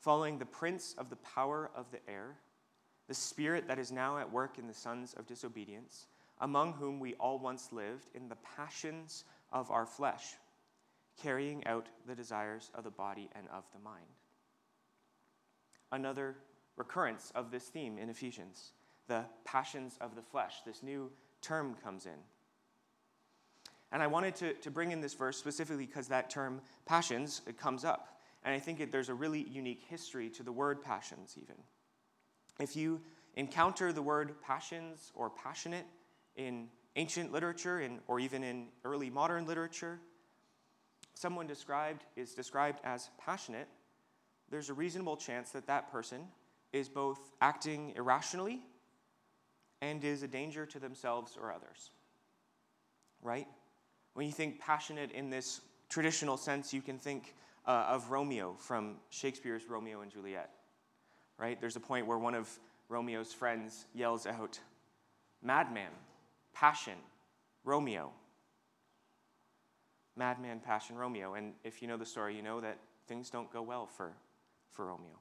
following 0.00 0.38
the 0.38 0.46
prince 0.46 0.94
of 0.96 1.10
the 1.10 1.16
power 1.16 1.70
of 1.74 1.90
the 1.90 2.10
air, 2.10 2.36
the 3.06 3.14
spirit 3.14 3.68
that 3.68 3.78
is 3.78 3.92
now 3.92 4.16
at 4.16 4.32
work 4.32 4.58
in 4.58 4.66
the 4.66 4.74
sons 4.74 5.12
of 5.14 5.26
disobedience, 5.26 6.06
among 6.40 6.72
whom 6.72 6.98
we 6.98 7.14
all 7.14 7.38
once 7.38 7.72
lived 7.72 8.08
in 8.14 8.28
the 8.28 8.36
passions 8.56 9.24
of 9.52 9.70
our 9.70 9.86
flesh, 9.86 10.36
carrying 11.22 11.66
out 11.66 11.88
the 12.06 12.14
desires 12.14 12.70
of 12.74 12.84
the 12.84 12.90
body 12.90 13.28
and 13.34 13.46
of 13.52 13.64
the 13.74 13.78
mind. 13.78 14.06
Another 15.92 16.36
recurrence 16.76 17.32
of 17.34 17.50
this 17.50 17.64
theme 17.64 17.98
in 17.98 18.08
Ephesians, 18.08 18.72
the 19.06 19.24
passions 19.44 19.96
of 20.00 20.14
the 20.16 20.22
flesh. 20.22 20.56
This 20.66 20.82
new 20.82 21.10
term 21.40 21.76
comes 21.82 22.06
in. 22.06 22.18
And 23.92 24.02
I 24.02 24.06
wanted 24.08 24.34
to, 24.36 24.54
to 24.54 24.70
bring 24.70 24.90
in 24.90 25.00
this 25.00 25.14
verse 25.14 25.36
specifically 25.36 25.86
because 25.86 26.08
that 26.08 26.28
term 26.28 26.60
passions 26.84 27.42
it 27.46 27.56
comes 27.56 27.84
up. 27.84 28.18
And 28.44 28.52
I 28.52 28.58
think 28.58 28.80
it, 28.80 28.90
there's 28.90 29.08
a 29.08 29.14
really 29.14 29.46
unique 29.48 29.84
history 29.88 30.28
to 30.30 30.42
the 30.42 30.52
word 30.52 30.82
passions, 30.82 31.36
even. 31.40 31.56
If 32.60 32.76
you 32.76 33.00
encounter 33.36 33.92
the 33.92 34.02
word 34.02 34.34
passions 34.42 35.12
or 35.14 35.30
passionate 35.30 35.86
in 36.36 36.68
ancient 36.96 37.32
literature 37.32 37.80
in, 37.80 38.00
or 38.06 38.20
even 38.20 38.42
in 38.42 38.68
early 38.84 39.10
modern 39.10 39.46
literature, 39.46 40.00
someone 41.14 41.46
described 41.46 42.04
is 42.16 42.34
described 42.34 42.80
as 42.84 43.10
passionate, 43.18 43.68
there's 44.54 44.70
a 44.70 44.74
reasonable 44.74 45.16
chance 45.16 45.50
that 45.50 45.66
that 45.66 45.90
person 45.90 46.20
is 46.72 46.88
both 46.88 47.18
acting 47.40 47.92
irrationally 47.96 48.60
and 49.82 50.04
is 50.04 50.22
a 50.22 50.28
danger 50.28 50.64
to 50.64 50.78
themselves 50.78 51.36
or 51.36 51.52
others. 51.52 51.90
Right? 53.20 53.48
When 54.12 54.26
you 54.26 54.32
think 54.32 54.60
passionate 54.60 55.10
in 55.10 55.28
this 55.28 55.60
traditional 55.88 56.36
sense, 56.36 56.72
you 56.72 56.82
can 56.82 57.00
think 57.00 57.34
uh, 57.66 57.86
of 57.88 58.12
Romeo 58.12 58.54
from 58.56 58.98
Shakespeare's 59.10 59.68
Romeo 59.68 60.02
and 60.02 60.12
Juliet. 60.12 60.50
Right? 61.36 61.60
There's 61.60 61.74
a 61.74 61.80
point 61.80 62.06
where 62.06 62.18
one 62.18 62.36
of 62.36 62.48
Romeo's 62.88 63.32
friends 63.32 63.86
yells 63.92 64.24
out, 64.24 64.60
Madman, 65.42 65.90
passion, 66.52 66.98
Romeo. 67.64 68.12
Madman, 70.14 70.60
passion, 70.60 70.94
Romeo. 70.94 71.34
And 71.34 71.54
if 71.64 71.82
you 71.82 71.88
know 71.88 71.96
the 71.96 72.06
story, 72.06 72.36
you 72.36 72.42
know 72.42 72.60
that 72.60 72.78
things 73.08 73.30
don't 73.30 73.52
go 73.52 73.60
well 73.60 73.86
for, 73.86 74.12
for 74.74 74.86
Romeo. 74.86 75.18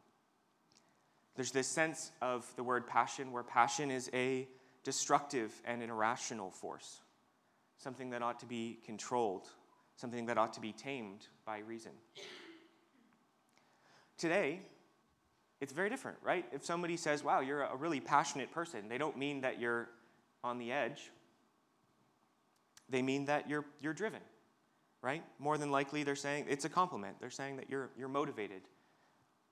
There's 1.36 1.52
this 1.52 1.68
sense 1.68 2.12
of 2.22 2.46
the 2.56 2.64
word 2.64 2.86
passion 2.86 3.32
where 3.32 3.44
passion 3.44 3.90
is 3.90 4.10
a 4.14 4.48
destructive 4.84 5.52
and 5.66 5.82
an 5.82 5.90
irrational 5.90 6.52
force 6.52 7.00
something 7.84 8.12
that 8.12 8.22
ought 8.22 8.40
to 8.40 8.46
be 8.46 8.80
controlled, 8.86 9.48
something 9.98 10.26
that 10.28 10.38
ought 10.38 10.54
to 10.54 10.62
be 10.62 10.72
tamed 10.72 11.28
by 11.46 11.60
reason. 11.60 11.92
Today, 14.18 14.62
it's 15.60 15.74
very 15.74 15.90
different, 15.90 16.18
right? 16.24 16.46
If 16.54 16.64
somebody 16.66 16.98
says, 16.98 17.24
wow, 17.24 17.42
you're 17.42 17.64
a 17.64 17.76
really 17.76 18.00
passionate 18.00 18.52
person, 18.52 18.88
they 18.88 18.98
don't 18.98 19.18
mean 19.18 19.42
that 19.42 19.60
you're 19.60 19.90
on 20.44 20.58
the 20.58 20.72
edge. 20.72 21.12
They 22.90 23.02
mean 23.02 23.26
that 23.26 23.50
you're, 23.50 23.66
you're 23.82 23.94
driven, 23.94 24.22
right? 25.02 25.24
More 25.40 25.58
than 25.58 25.72
likely, 25.72 26.04
they're 26.04 26.16
saying 26.16 26.46
it's 26.50 26.66
a 26.66 26.70
compliment. 26.70 27.18
They're 27.20 27.30
saying 27.30 27.58
that 27.58 27.70
you're, 27.70 27.90
you're 27.98 28.08
motivated. 28.08 28.62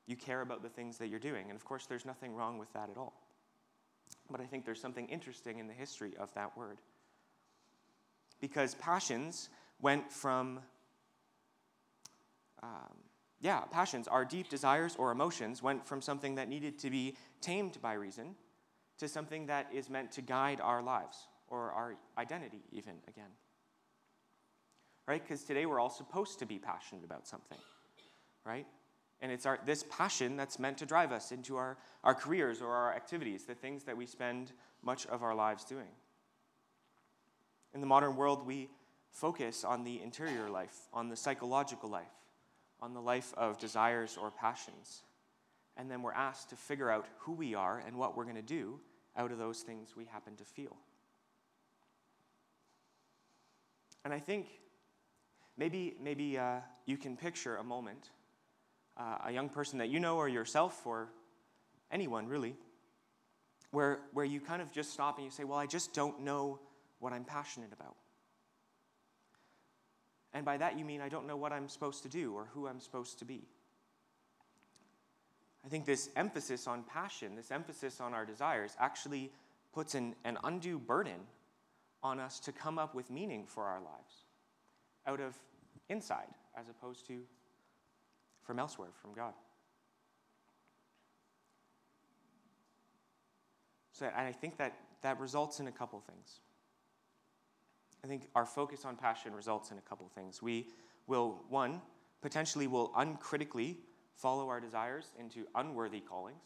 You 0.07 0.15
care 0.15 0.41
about 0.41 0.63
the 0.63 0.69
things 0.69 0.97
that 0.97 1.07
you're 1.07 1.19
doing. 1.19 1.49
And 1.49 1.55
of 1.55 1.65
course, 1.65 1.85
there's 1.85 2.05
nothing 2.05 2.35
wrong 2.35 2.57
with 2.57 2.71
that 2.73 2.89
at 2.89 2.97
all. 2.97 3.13
But 4.29 4.41
I 4.41 4.45
think 4.45 4.65
there's 4.65 4.81
something 4.81 5.07
interesting 5.07 5.59
in 5.59 5.67
the 5.67 5.73
history 5.73 6.13
of 6.19 6.33
that 6.33 6.57
word. 6.57 6.79
Because 8.39 8.75
passions 8.75 9.49
went 9.79 10.11
from 10.11 10.59
um, 12.63 12.97
yeah, 13.41 13.61
passions, 13.71 14.07
our 14.07 14.23
deep 14.23 14.49
desires 14.49 14.95
or 14.97 15.11
emotions 15.11 15.63
went 15.63 15.85
from 15.85 16.01
something 16.01 16.35
that 16.35 16.47
needed 16.47 16.77
to 16.79 16.89
be 16.91 17.15
tamed 17.41 17.81
by 17.81 17.93
reason 17.93 18.35
to 18.99 19.07
something 19.07 19.47
that 19.47 19.67
is 19.73 19.89
meant 19.89 20.11
to 20.11 20.21
guide 20.21 20.61
our 20.61 20.83
lives 20.83 21.17
or 21.47 21.71
our 21.71 21.95
identity, 22.19 22.61
even 22.71 22.93
again. 23.07 23.31
Right? 25.07 25.21
Because 25.21 25.43
today 25.43 25.65
we're 25.65 25.79
all 25.79 25.89
supposed 25.89 26.37
to 26.39 26.45
be 26.45 26.59
passionate 26.59 27.03
about 27.03 27.27
something, 27.27 27.57
right? 28.45 28.67
And 29.21 29.31
it's 29.31 29.45
our, 29.45 29.59
this 29.65 29.85
passion 29.89 30.35
that's 30.35 30.57
meant 30.57 30.79
to 30.79 30.85
drive 30.85 31.11
us 31.11 31.31
into 31.31 31.55
our, 31.55 31.77
our 32.03 32.15
careers 32.15 32.61
or 32.61 32.69
our 32.69 32.93
activities, 32.93 33.45
the 33.45 33.53
things 33.53 33.83
that 33.83 33.95
we 33.95 34.05
spend 34.05 34.51
much 34.83 35.05
of 35.07 35.21
our 35.21 35.35
lives 35.35 35.63
doing. 35.63 35.89
In 37.73 37.81
the 37.81 37.87
modern 37.87 38.15
world, 38.15 38.45
we 38.45 38.69
focus 39.11 39.63
on 39.63 39.83
the 39.83 40.01
interior 40.01 40.49
life, 40.49 40.87
on 40.93 41.09
the 41.09 41.15
psychological 41.15 41.89
life, 41.89 42.07
on 42.81 42.93
the 42.93 43.01
life 43.01 43.33
of 43.37 43.59
desires 43.59 44.17
or 44.19 44.31
passions. 44.31 45.03
And 45.77 45.89
then 45.89 46.01
we're 46.01 46.13
asked 46.13 46.49
to 46.49 46.55
figure 46.55 46.89
out 46.89 47.05
who 47.19 47.33
we 47.33 47.53
are 47.53 47.83
and 47.85 47.95
what 47.95 48.17
we're 48.17 48.23
going 48.23 48.35
to 48.35 48.41
do 48.41 48.79
out 49.15 49.31
of 49.31 49.37
those 49.37 49.61
things 49.61 49.95
we 49.95 50.05
happen 50.05 50.35
to 50.37 50.43
feel. 50.43 50.75
And 54.03 54.13
I 54.13 54.19
think 54.19 54.47
maybe, 55.57 55.95
maybe 56.01 56.37
uh, 56.37 56.59
you 56.85 56.97
can 56.97 57.15
picture 57.15 57.57
a 57.57 57.63
moment, 57.63 58.09
uh, 59.01 59.17
a 59.25 59.31
young 59.31 59.49
person 59.49 59.79
that 59.79 59.89
you 59.89 59.99
know 59.99 60.17
or 60.17 60.29
yourself 60.29 60.85
or 60.85 61.09
anyone 61.91 62.27
really, 62.27 62.55
where, 63.71 63.99
where 64.13 64.25
you 64.25 64.39
kind 64.39 64.61
of 64.61 64.71
just 64.71 64.91
stop 64.93 65.17
and 65.17 65.25
you 65.25 65.31
say, 65.31 65.43
Well, 65.43 65.57
I 65.57 65.65
just 65.65 65.93
don't 65.93 66.21
know 66.21 66.59
what 66.99 67.13
I'm 67.13 67.23
passionate 67.23 67.71
about. 67.73 67.95
And 70.33 70.45
by 70.45 70.57
that 70.57 70.77
you 70.77 70.85
mean 70.85 71.01
I 71.01 71.09
don't 71.09 71.27
know 71.27 71.35
what 71.35 71.51
I'm 71.51 71.67
supposed 71.67 72.03
to 72.03 72.09
do 72.09 72.33
or 72.33 72.47
who 72.53 72.67
I'm 72.67 72.79
supposed 72.79 73.19
to 73.19 73.25
be. 73.25 73.43
I 75.65 75.67
think 75.67 75.85
this 75.85 76.09
emphasis 76.15 76.67
on 76.67 76.83
passion, 76.83 77.35
this 77.35 77.51
emphasis 77.51 77.99
on 78.01 78.13
our 78.13 78.25
desires, 78.25 78.75
actually 78.79 79.31
puts 79.73 79.95
an, 79.95 80.15
an 80.23 80.37
undue 80.43 80.79
burden 80.79 81.19
on 82.03 82.19
us 82.19 82.39
to 82.41 82.51
come 82.51 82.79
up 82.79 82.95
with 82.95 83.11
meaning 83.11 83.45
for 83.45 83.63
our 83.63 83.79
lives 83.79 84.25
out 85.05 85.19
of 85.19 85.35
inside 85.89 86.27
as 86.57 86.69
opposed 86.69 87.05
to 87.07 87.21
from 88.51 88.59
elsewhere, 88.59 88.89
from 89.01 89.13
God. 89.13 89.31
So, 93.93 94.07
and 94.07 94.27
I 94.27 94.33
think 94.33 94.57
that 94.57 94.73
that 95.03 95.21
results 95.21 95.61
in 95.61 95.67
a 95.67 95.71
couple 95.71 96.01
things. 96.01 96.41
I 98.03 98.07
think 98.07 98.23
our 98.35 98.45
focus 98.45 98.83
on 98.83 98.97
passion 98.97 99.33
results 99.33 99.71
in 99.71 99.77
a 99.77 99.81
couple 99.81 100.05
things. 100.09 100.41
We 100.41 100.67
will, 101.07 101.45
one, 101.47 101.81
potentially 102.21 102.67
will 102.67 102.91
uncritically 102.97 103.77
follow 104.17 104.49
our 104.49 104.59
desires 104.59 105.13
into 105.17 105.47
unworthy 105.55 106.01
callings, 106.01 106.43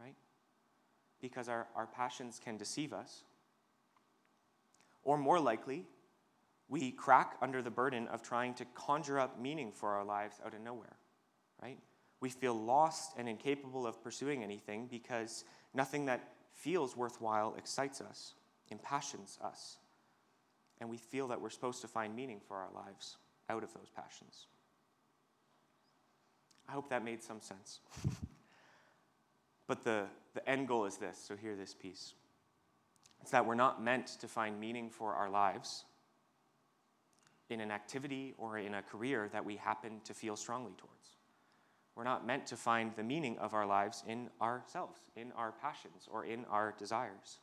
right? 0.00 0.14
Because 1.20 1.48
our, 1.48 1.66
our 1.74 1.88
passions 1.88 2.40
can 2.44 2.56
deceive 2.56 2.92
us. 2.92 3.24
Or 5.02 5.18
more 5.18 5.40
likely, 5.40 5.84
we 6.68 6.92
crack 6.92 7.36
under 7.40 7.62
the 7.62 7.70
burden 7.70 8.06
of 8.08 8.22
trying 8.22 8.54
to 8.54 8.64
conjure 8.74 9.18
up 9.18 9.40
meaning 9.40 9.72
for 9.72 9.88
our 9.94 10.04
lives 10.04 10.36
out 10.44 10.54
of 10.54 10.60
nowhere, 10.60 10.97
right? 11.62 11.78
We 12.20 12.30
feel 12.30 12.54
lost 12.54 13.12
and 13.16 13.28
incapable 13.28 13.86
of 13.86 14.02
pursuing 14.02 14.42
anything 14.42 14.88
because 14.90 15.44
nothing 15.74 16.06
that 16.06 16.32
feels 16.52 16.96
worthwhile 16.96 17.54
excites 17.56 18.00
us, 18.00 18.34
impassions 18.70 19.38
us 19.42 19.78
and 20.80 20.88
we 20.88 20.96
feel 20.96 21.28
that 21.28 21.40
we're 21.40 21.50
supposed 21.50 21.80
to 21.82 21.88
find 21.88 22.14
meaning 22.14 22.40
for 22.46 22.56
our 22.56 22.70
lives 22.74 23.16
out 23.50 23.62
of 23.62 23.72
those 23.74 23.90
passions. 23.94 24.46
I 26.68 26.72
hope 26.72 26.90
that 26.90 27.04
made 27.04 27.22
some 27.22 27.40
sense. 27.40 27.80
but 29.66 29.84
the, 29.84 30.04
the 30.34 30.48
end 30.48 30.68
goal 30.68 30.84
is 30.84 30.96
this, 30.96 31.18
so 31.18 31.34
hear 31.34 31.56
this 31.56 31.74
piece. 31.74 32.14
It's 33.22 33.30
that 33.30 33.46
we're 33.46 33.54
not 33.54 33.82
meant 33.82 34.06
to 34.20 34.28
find 34.28 34.60
meaning 34.60 34.90
for 34.90 35.14
our 35.14 35.28
lives 35.28 35.84
in 37.50 37.60
an 37.60 37.70
activity 37.70 38.34
or 38.38 38.58
in 38.58 38.74
a 38.74 38.82
career 38.82 39.28
that 39.32 39.44
we 39.44 39.56
happen 39.56 40.00
to 40.04 40.14
feel 40.14 40.36
strongly 40.36 40.72
towards. 40.76 41.17
We're 41.98 42.04
not 42.04 42.24
meant 42.24 42.46
to 42.46 42.56
find 42.56 42.92
the 42.94 43.02
meaning 43.02 43.36
of 43.38 43.54
our 43.54 43.66
lives 43.66 44.04
in 44.06 44.30
ourselves, 44.40 45.00
in 45.16 45.32
our 45.32 45.50
passions, 45.50 46.06
or 46.08 46.24
in 46.24 46.44
our 46.44 46.72
desires. 46.78 47.40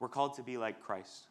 We're 0.00 0.08
called 0.08 0.36
to 0.36 0.42
be 0.42 0.56
like 0.56 0.82
Christ. 0.82 1.26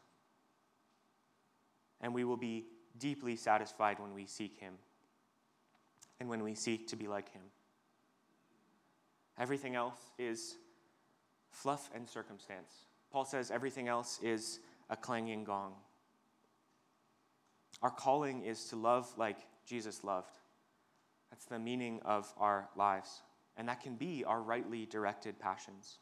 And 2.01 2.13
we 2.13 2.23
will 2.23 2.37
be 2.37 2.67
deeply 2.99 3.35
satisfied 3.35 3.99
when 3.99 4.13
we 4.13 4.27
seek 4.27 4.59
Him 4.59 4.73
and 6.19 6.29
when 6.29 6.43
we 6.43 6.53
seek 6.53 6.87
to 6.89 6.95
be 6.95 7.07
like 7.07 7.33
Him. 7.33 7.41
Everything 9.39 9.73
else 9.73 10.11
is 10.19 10.57
fluff 11.49 11.89
and 11.95 12.07
circumstance. 12.07 12.85
Paul 13.11 13.25
says 13.25 13.49
everything 13.49 13.87
else 13.87 14.19
is 14.21 14.59
a 14.91 14.95
clanging 14.95 15.45
gong. 15.45 15.73
Our 17.81 17.91
calling 17.91 18.43
is 18.43 18.65
to 18.65 18.75
love 18.75 19.11
like 19.17 19.37
Jesus 19.65 20.03
loved. 20.03 20.31
That's 21.29 21.45
the 21.45 21.59
meaning 21.59 21.99
of 22.05 22.31
our 22.37 22.69
lives. 22.75 23.21
And 23.55 23.67
that 23.69 23.81
can 23.81 23.95
be 23.95 24.23
our 24.23 24.41
rightly 24.41 24.85
directed 24.85 25.39
passions. 25.39 25.99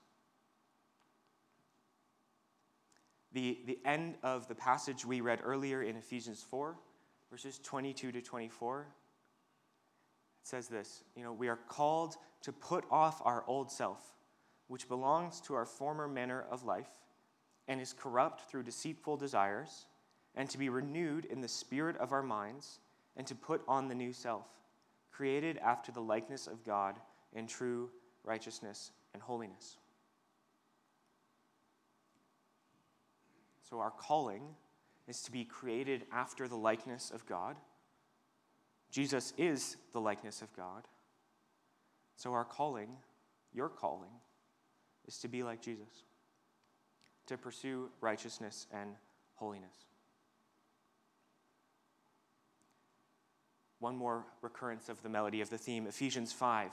the, 3.35 3.59
the 3.65 3.77
end 3.85 4.15
of 4.23 4.47
the 4.47 4.55
passage 4.55 5.05
we 5.05 5.19
read 5.19 5.41
earlier 5.43 5.83
in 5.83 5.97
Ephesians 5.97 6.43
4, 6.49 6.75
verses 7.29 7.59
22 7.59 8.13
to 8.13 8.21
24. 8.21 8.81
It 8.81 8.87
says 10.47 10.69
this 10.69 11.03
You 11.15 11.23
know, 11.23 11.33
we 11.33 11.49
are 11.49 11.59
called 11.67 12.15
to 12.43 12.53
put 12.53 12.85
off 12.89 13.21
our 13.25 13.43
old 13.45 13.69
self, 13.69 13.99
which 14.67 14.87
belongs 14.87 15.41
to 15.41 15.53
our 15.53 15.65
former 15.65 16.07
manner 16.07 16.45
of 16.49 16.63
life 16.63 16.89
and 17.67 17.81
is 17.81 17.93
corrupt 17.93 18.49
through 18.49 18.63
deceitful 18.63 19.17
desires, 19.17 19.87
and 20.35 20.49
to 20.49 20.57
be 20.57 20.69
renewed 20.69 21.25
in 21.25 21.41
the 21.41 21.47
spirit 21.47 21.97
of 21.97 22.11
our 22.11 22.23
minds, 22.23 22.79
and 23.17 23.25
to 23.27 23.35
put 23.35 23.61
on 23.67 23.87
the 23.87 23.95
new 23.95 24.11
self, 24.11 24.45
created 25.11 25.57
after 25.59 25.91
the 25.91 26.01
likeness 26.01 26.47
of 26.47 26.63
God 26.65 26.95
in 27.33 27.47
true 27.47 27.89
righteousness 28.23 28.91
and 29.13 29.21
holiness. 29.21 29.77
So, 33.69 33.79
our 33.79 33.91
calling 33.91 34.43
is 35.07 35.21
to 35.23 35.31
be 35.31 35.43
created 35.43 36.05
after 36.11 36.47
the 36.47 36.55
likeness 36.55 37.11
of 37.11 37.25
God. 37.25 37.55
Jesus 38.91 39.33
is 39.37 39.77
the 39.93 40.01
likeness 40.01 40.41
of 40.41 40.55
God. 40.55 40.87
So, 42.15 42.33
our 42.33 42.45
calling, 42.45 42.89
your 43.53 43.69
calling, 43.69 44.11
is 45.07 45.17
to 45.19 45.27
be 45.27 45.43
like 45.43 45.61
Jesus, 45.61 46.03
to 47.27 47.37
pursue 47.37 47.89
righteousness 48.01 48.67
and 48.71 48.95
holiness. 49.35 49.94
One 53.85 53.97
more 53.97 54.25
recurrence 54.41 54.89
of 54.89 55.03
the 55.03 55.09
melody 55.09 55.41
of 55.41 55.51
the 55.51 55.59
theme 55.59 55.85
Ephesians 55.85 56.33
5, 56.33 56.71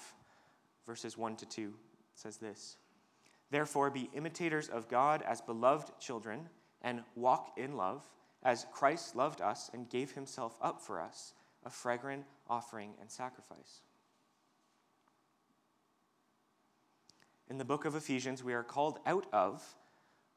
verses 0.86 1.18
1 1.18 1.36
to 1.36 1.44
2 1.44 1.74
says 2.14 2.38
this 2.38 2.78
Therefore, 3.50 3.90
be 3.90 4.08
imitators 4.14 4.70
of 4.70 4.88
God 4.88 5.22
as 5.28 5.42
beloved 5.42 5.92
children 6.00 6.48
and 6.80 7.02
walk 7.14 7.52
in 7.58 7.76
love 7.76 8.02
as 8.42 8.64
Christ 8.72 9.14
loved 9.14 9.42
us 9.42 9.70
and 9.74 9.90
gave 9.90 10.12
himself 10.12 10.56
up 10.62 10.80
for 10.80 11.02
us, 11.02 11.34
a 11.66 11.68
fragrant 11.68 12.24
offering 12.48 12.94
and 12.98 13.10
sacrifice. 13.10 13.82
In 17.50 17.58
the 17.58 17.66
book 17.66 17.84
of 17.84 17.94
Ephesians, 17.94 18.42
we 18.42 18.54
are 18.54 18.64
called 18.64 19.00
out 19.04 19.26
of 19.34 19.62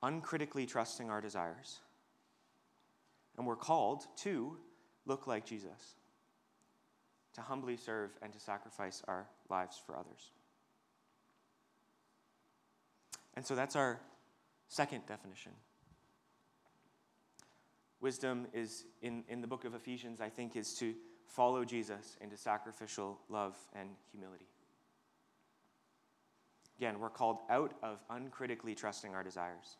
uncritically 0.03 0.65
trusting 0.65 1.09
our 1.09 1.21
desires. 1.21 1.79
And 3.37 3.47
we're 3.47 3.55
called 3.55 4.07
to 4.23 4.57
look 5.05 5.25
like 5.25 5.45
Jesus, 5.45 5.95
to 7.35 7.41
humbly 7.41 7.77
serve 7.77 8.11
and 8.21 8.33
to 8.33 8.39
sacrifice 8.39 9.03
our 9.07 9.27
lives 9.49 9.81
for 9.85 9.95
others. 9.95 10.31
And 13.35 13.45
so 13.45 13.55
that's 13.55 13.75
our 13.75 13.99
second 14.67 15.05
definition 15.05 15.51
Wisdom 18.05 18.45
is, 18.53 18.85
in, 19.01 19.23
in 19.29 19.41
the 19.41 19.47
book 19.47 19.65
of 19.65 19.73
Ephesians, 19.73 20.21
I 20.21 20.29
think, 20.29 20.55
is 20.55 20.75
to 20.75 20.93
follow 21.25 21.65
Jesus 21.65 22.17
into 22.21 22.37
sacrificial 22.37 23.19
love 23.29 23.57
and 23.73 23.89
humility. 24.11 24.45
Again, 26.77 26.99
we're 26.99 27.09
called 27.09 27.39
out 27.49 27.73
of 27.81 28.03
uncritically 28.11 28.75
trusting 28.75 29.15
our 29.15 29.23
desires, 29.23 29.77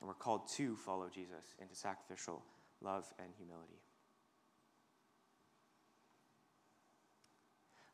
and 0.00 0.08
we're 0.08 0.14
called 0.14 0.48
to 0.56 0.74
follow 0.74 1.08
Jesus 1.08 1.54
into 1.60 1.76
sacrificial 1.76 2.42
love 2.80 3.06
and 3.20 3.28
humility. 3.36 3.78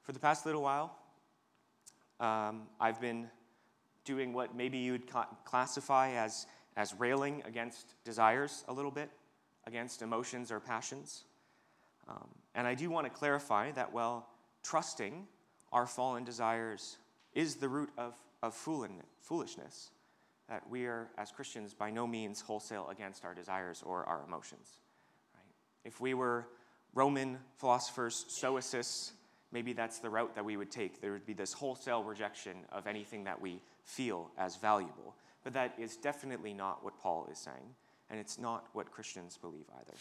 For 0.04 0.12
the 0.12 0.18
past 0.20 0.44
little 0.44 0.60
while, 0.60 0.94
um, 2.20 2.64
I've 2.78 3.00
been 3.00 3.30
doing 4.04 4.34
what 4.34 4.54
maybe 4.54 4.76
you'd 4.76 5.04
classify 5.46 6.10
as, 6.10 6.46
as 6.76 6.92
railing 6.94 7.42
against 7.46 7.94
desires 8.04 8.64
a 8.68 8.72
little 8.72 8.90
bit, 8.90 9.08
against 9.66 10.02
emotions 10.02 10.52
or 10.52 10.60
passions. 10.60 11.24
Um, 12.06 12.28
and 12.54 12.66
I 12.66 12.74
do 12.74 12.90
want 12.90 13.06
to 13.06 13.10
clarify 13.10 13.72
that 13.72 13.94
while 13.94 14.28
trusting 14.62 15.26
our 15.72 15.86
fallen 15.86 16.22
desires 16.22 16.98
is 17.32 17.54
the 17.54 17.68
root 17.70 17.90
of, 17.96 18.14
of 18.42 18.54
foolishness, 18.54 19.90
that 20.50 20.68
we 20.68 20.84
are, 20.84 21.08
as 21.16 21.32
Christians, 21.32 21.72
by 21.72 21.90
no 21.90 22.06
means 22.06 22.42
wholesale 22.42 22.88
against 22.90 23.24
our 23.24 23.32
desires 23.32 23.82
or 23.84 24.04
our 24.04 24.22
emotions. 24.28 24.80
Right? 25.34 25.46
If 25.86 25.98
we 25.98 26.12
were 26.12 26.46
Roman 26.92 27.38
philosophers, 27.56 28.26
stoicists, 28.28 29.12
maybe 29.54 29.72
that's 29.72 30.00
the 30.00 30.10
route 30.10 30.34
that 30.34 30.44
we 30.44 30.56
would 30.56 30.70
take. 30.70 31.00
There 31.00 31.12
would 31.12 31.24
be 31.24 31.32
this 31.32 31.52
wholesale 31.52 32.02
rejection 32.02 32.56
of 32.72 32.88
anything 32.88 33.24
that 33.24 33.40
we 33.40 33.62
feel 33.84 34.30
as 34.36 34.56
valuable. 34.56 35.14
But 35.44 35.52
that 35.52 35.74
is 35.78 35.96
definitely 35.96 36.52
not 36.52 36.84
what 36.84 36.98
Paul 36.98 37.28
is 37.30 37.38
saying, 37.38 37.74
and 38.10 38.18
it's 38.18 38.36
not 38.36 38.66
what 38.72 38.90
Christians 38.90 39.38
believe 39.38 39.66
either. 39.78 39.96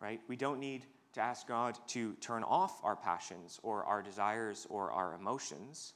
Right? 0.00 0.20
We 0.28 0.36
don't 0.36 0.58
need 0.58 0.86
to 1.12 1.20
ask 1.20 1.46
God 1.46 1.78
to 1.88 2.14
turn 2.14 2.42
off 2.42 2.80
our 2.82 2.96
passions 2.96 3.60
or 3.62 3.84
our 3.84 4.00
desires 4.00 4.66
or 4.70 4.90
our 4.90 5.14
emotions. 5.14 5.92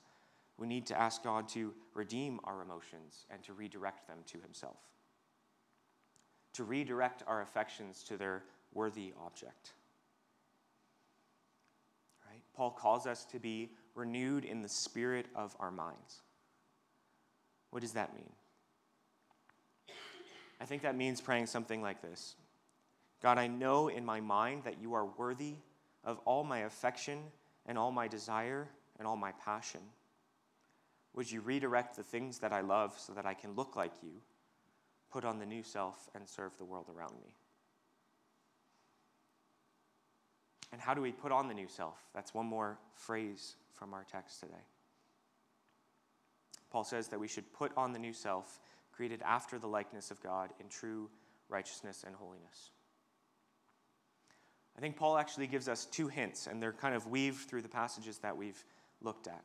We 0.58 0.66
need 0.66 0.86
to 0.86 1.00
ask 1.00 1.24
God 1.24 1.48
to 1.50 1.72
redeem 1.94 2.38
our 2.44 2.60
emotions 2.60 3.24
and 3.30 3.42
to 3.44 3.54
redirect 3.54 4.06
them 4.06 4.18
to 4.26 4.38
Himself, 4.40 4.76
to 6.52 6.64
redirect 6.64 7.22
our 7.26 7.40
affections 7.40 8.02
to 8.04 8.18
their 8.18 8.44
worthy 8.74 9.14
object. 9.24 9.72
Paul 12.56 12.70
calls 12.70 13.06
us 13.06 13.24
to 13.26 13.38
be 13.38 13.70
renewed 13.94 14.44
in 14.44 14.62
the 14.62 14.68
spirit 14.68 15.26
of 15.34 15.54
our 15.60 15.70
minds. 15.70 16.22
What 17.70 17.80
does 17.82 17.92
that 17.92 18.14
mean? 18.14 18.32
I 20.60 20.64
think 20.64 20.82
that 20.82 20.96
means 20.96 21.20
praying 21.20 21.46
something 21.46 21.82
like 21.82 22.00
this 22.00 22.36
God, 23.22 23.38
I 23.38 23.46
know 23.46 23.88
in 23.88 24.04
my 24.04 24.20
mind 24.20 24.64
that 24.64 24.80
you 24.80 24.94
are 24.94 25.04
worthy 25.04 25.54
of 26.04 26.18
all 26.24 26.44
my 26.44 26.60
affection 26.60 27.18
and 27.66 27.76
all 27.76 27.90
my 27.90 28.08
desire 28.08 28.68
and 28.98 29.06
all 29.06 29.16
my 29.16 29.32
passion. 29.32 29.80
Would 31.14 31.30
you 31.30 31.40
redirect 31.40 31.96
the 31.96 32.02
things 32.02 32.38
that 32.40 32.52
I 32.52 32.60
love 32.60 32.94
so 32.98 33.12
that 33.14 33.26
I 33.26 33.34
can 33.34 33.54
look 33.54 33.74
like 33.74 33.92
you, 34.02 34.20
put 35.10 35.24
on 35.24 35.38
the 35.38 35.46
new 35.46 35.62
self, 35.62 36.10
and 36.14 36.28
serve 36.28 36.56
the 36.58 36.64
world 36.64 36.86
around 36.94 37.14
me? 37.14 37.34
And 40.76 40.82
how 40.82 40.92
do 40.92 41.00
we 41.00 41.10
put 41.10 41.32
on 41.32 41.48
the 41.48 41.54
new 41.54 41.68
self? 41.68 41.96
That's 42.14 42.34
one 42.34 42.44
more 42.44 42.78
phrase 42.92 43.56
from 43.72 43.94
our 43.94 44.04
text 44.12 44.40
today. 44.40 44.52
Paul 46.68 46.84
says 46.84 47.08
that 47.08 47.18
we 47.18 47.28
should 47.28 47.50
put 47.54 47.72
on 47.78 47.94
the 47.94 47.98
new 47.98 48.12
self, 48.12 48.60
created 48.92 49.22
after 49.24 49.58
the 49.58 49.68
likeness 49.68 50.10
of 50.10 50.22
God 50.22 50.50
in 50.60 50.68
true 50.68 51.08
righteousness 51.48 52.04
and 52.06 52.14
holiness. 52.14 52.72
I 54.76 54.82
think 54.82 54.96
Paul 54.96 55.16
actually 55.16 55.46
gives 55.46 55.66
us 55.66 55.86
two 55.86 56.08
hints, 56.08 56.46
and 56.46 56.62
they're 56.62 56.74
kind 56.74 56.94
of 56.94 57.06
weaved 57.06 57.48
through 57.48 57.62
the 57.62 57.70
passages 57.70 58.18
that 58.18 58.36
we've 58.36 58.62
looked 59.00 59.28
at. 59.28 59.44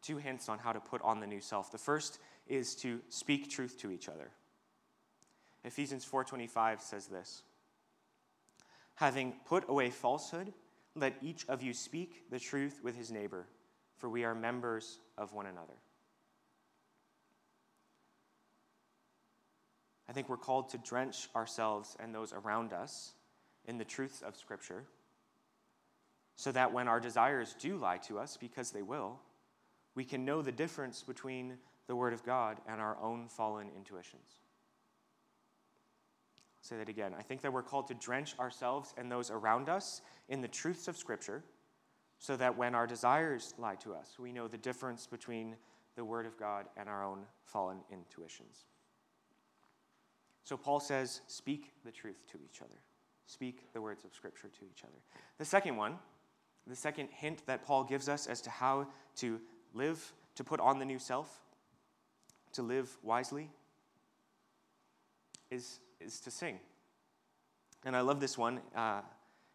Two 0.00 0.18
hints 0.18 0.48
on 0.48 0.60
how 0.60 0.74
to 0.74 0.78
put 0.78 1.02
on 1.02 1.18
the 1.18 1.26
new 1.26 1.40
self. 1.40 1.72
The 1.72 1.78
first 1.78 2.20
is 2.46 2.76
to 2.76 3.00
speak 3.08 3.50
truth 3.50 3.80
to 3.80 3.90
each 3.90 4.08
other. 4.08 4.30
Ephesians 5.64 6.06
4:25 6.08 6.80
says 6.82 7.08
this: 7.08 7.42
Having 8.96 9.34
put 9.44 9.68
away 9.68 9.90
falsehood, 9.90 10.52
let 10.94 11.16
each 11.22 11.46
of 11.48 11.62
you 11.62 11.74
speak 11.74 12.30
the 12.30 12.38
truth 12.38 12.80
with 12.82 12.96
his 12.96 13.10
neighbor, 13.10 13.46
for 13.98 14.08
we 14.08 14.24
are 14.24 14.34
members 14.34 14.98
of 15.18 15.34
one 15.34 15.46
another. 15.46 15.74
I 20.08 20.12
think 20.12 20.28
we're 20.28 20.38
called 20.38 20.70
to 20.70 20.78
drench 20.78 21.28
ourselves 21.36 21.94
and 22.00 22.14
those 22.14 22.32
around 22.32 22.72
us 22.72 23.12
in 23.66 23.76
the 23.76 23.84
truths 23.84 24.22
of 24.22 24.36
Scripture, 24.36 24.84
so 26.36 26.50
that 26.52 26.72
when 26.72 26.88
our 26.88 27.00
desires 27.00 27.54
do 27.58 27.76
lie 27.76 27.98
to 27.98 28.18
us, 28.18 28.38
because 28.38 28.70
they 28.70 28.82
will, 28.82 29.18
we 29.94 30.04
can 30.04 30.24
know 30.24 30.40
the 30.40 30.52
difference 30.52 31.02
between 31.02 31.58
the 31.86 31.96
Word 31.96 32.14
of 32.14 32.24
God 32.24 32.58
and 32.66 32.80
our 32.80 32.96
own 33.02 33.28
fallen 33.28 33.68
intuitions 33.76 34.36
say 36.66 36.76
that 36.76 36.88
again. 36.88 37.14
I 37.18 37.22
think 37.22 37.42
that 37.42 37.52
we're 37.52 37.62
called 37.62 37.86
to 37.88 37.94
drench 37.94 38.38
ourselves 38.38 38.92
and 38.96 39.10
those 39.10 39.30
around 39.30 39.68
us 39.68 40.02
in 40.28 40.40
the 40.40 40.48
truths 40.48 40.88
of 40.88 40.96
Scripture 40.96 41.44
so 42.18 42.36
that 42.36 42.56
when 42.56 42.74
our 42.74 42.86
desires 42.86 43.54
lie 43.58 43.76
to 43.76 43.94
us, 43.94 44.18
we 44.18 44.32
know 44.32 44.48
the 44.48 44.58
difference 44.58 45.06
between 45.06 45.56
the 45.96 46.04
Word 46.04 46.26
of 46.26 46.38
God 46.38 46.66
and 46.76 46.88
our 46.88 47.04
own 47.04 47.20
fallen 47.44 47.78
intuitions. 47.90 48.64
So 50.44 50.56
Paul 50.56 50.80
says, 50.80 51.20
speak 51.26 51.72
the 51.84 51.90
truth 51.90 52.24
to 52.32 52.38
each 52.44 52.60
other. 52.60 52.80
Speak 53.26 53.72
the 53.72 53.80
words 53.80 54.04
of 54.04 54.14
Scripture 54.14 54.48
to 54.48 54.64
each 54.64 54.84
other. 54.84 54.98
The 55.38 55.44
second 55.44 55.76
one, 55.76 55.98
the 56.66 56.76
second 56.76 57.08
hint 57.10 57.44
that 57.46 57.64
Paul 57.64 57.84
gives 57.84 58.08
us 58.08 58.26
as 58.26 58.40
to 58.42 58.50
how 58.50 58.88
to 59.16 59.40
live, 59.74 60.12
to 60.36 60.44
put 60.44 60.60
on 60.60 60.78
the 60.78 60.84
new 60.84 60.98
self, 60.98 61.40
to 62.52 62.62
live 62.62 62.96
wisely, 63.02 63.50
is 65.50 65.80
is 66.00 66.20
to 66.20 66.30
sing. 66.30 66.58
And 67.84 67.96
I 67.96 68.00
love 68.00 68.20
this 68.20 68.36
one. 68.36 68.60
Uh, 68.74 69.00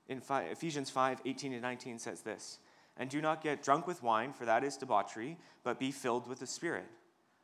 in 0.08 0.20
five, 0.20 0.52
Ephesians 0.52 0.90
5 0.90 1.22
18 1.26 1.52
to 1.52 1.60
19 1.60 2.00
says 2.00 2.22
this 2.22 2.60
And 2.98 3.10
do 3.10 3.22
not 3.22 3.44
get 3.44 3.64
drunk 3.64 3.88
with 3.88 4.04
wine, 4.04 4.34
for 4.34 4.46
that 4.46 4.64
is 4.64 4.78
debauchery, 4.78 5.38
but 5.64 5.80
be 5.80 5.92
filled 5.92 6.28
with 6.28 6.40
the 6.40 6.48
Spirit, 6.48 6.86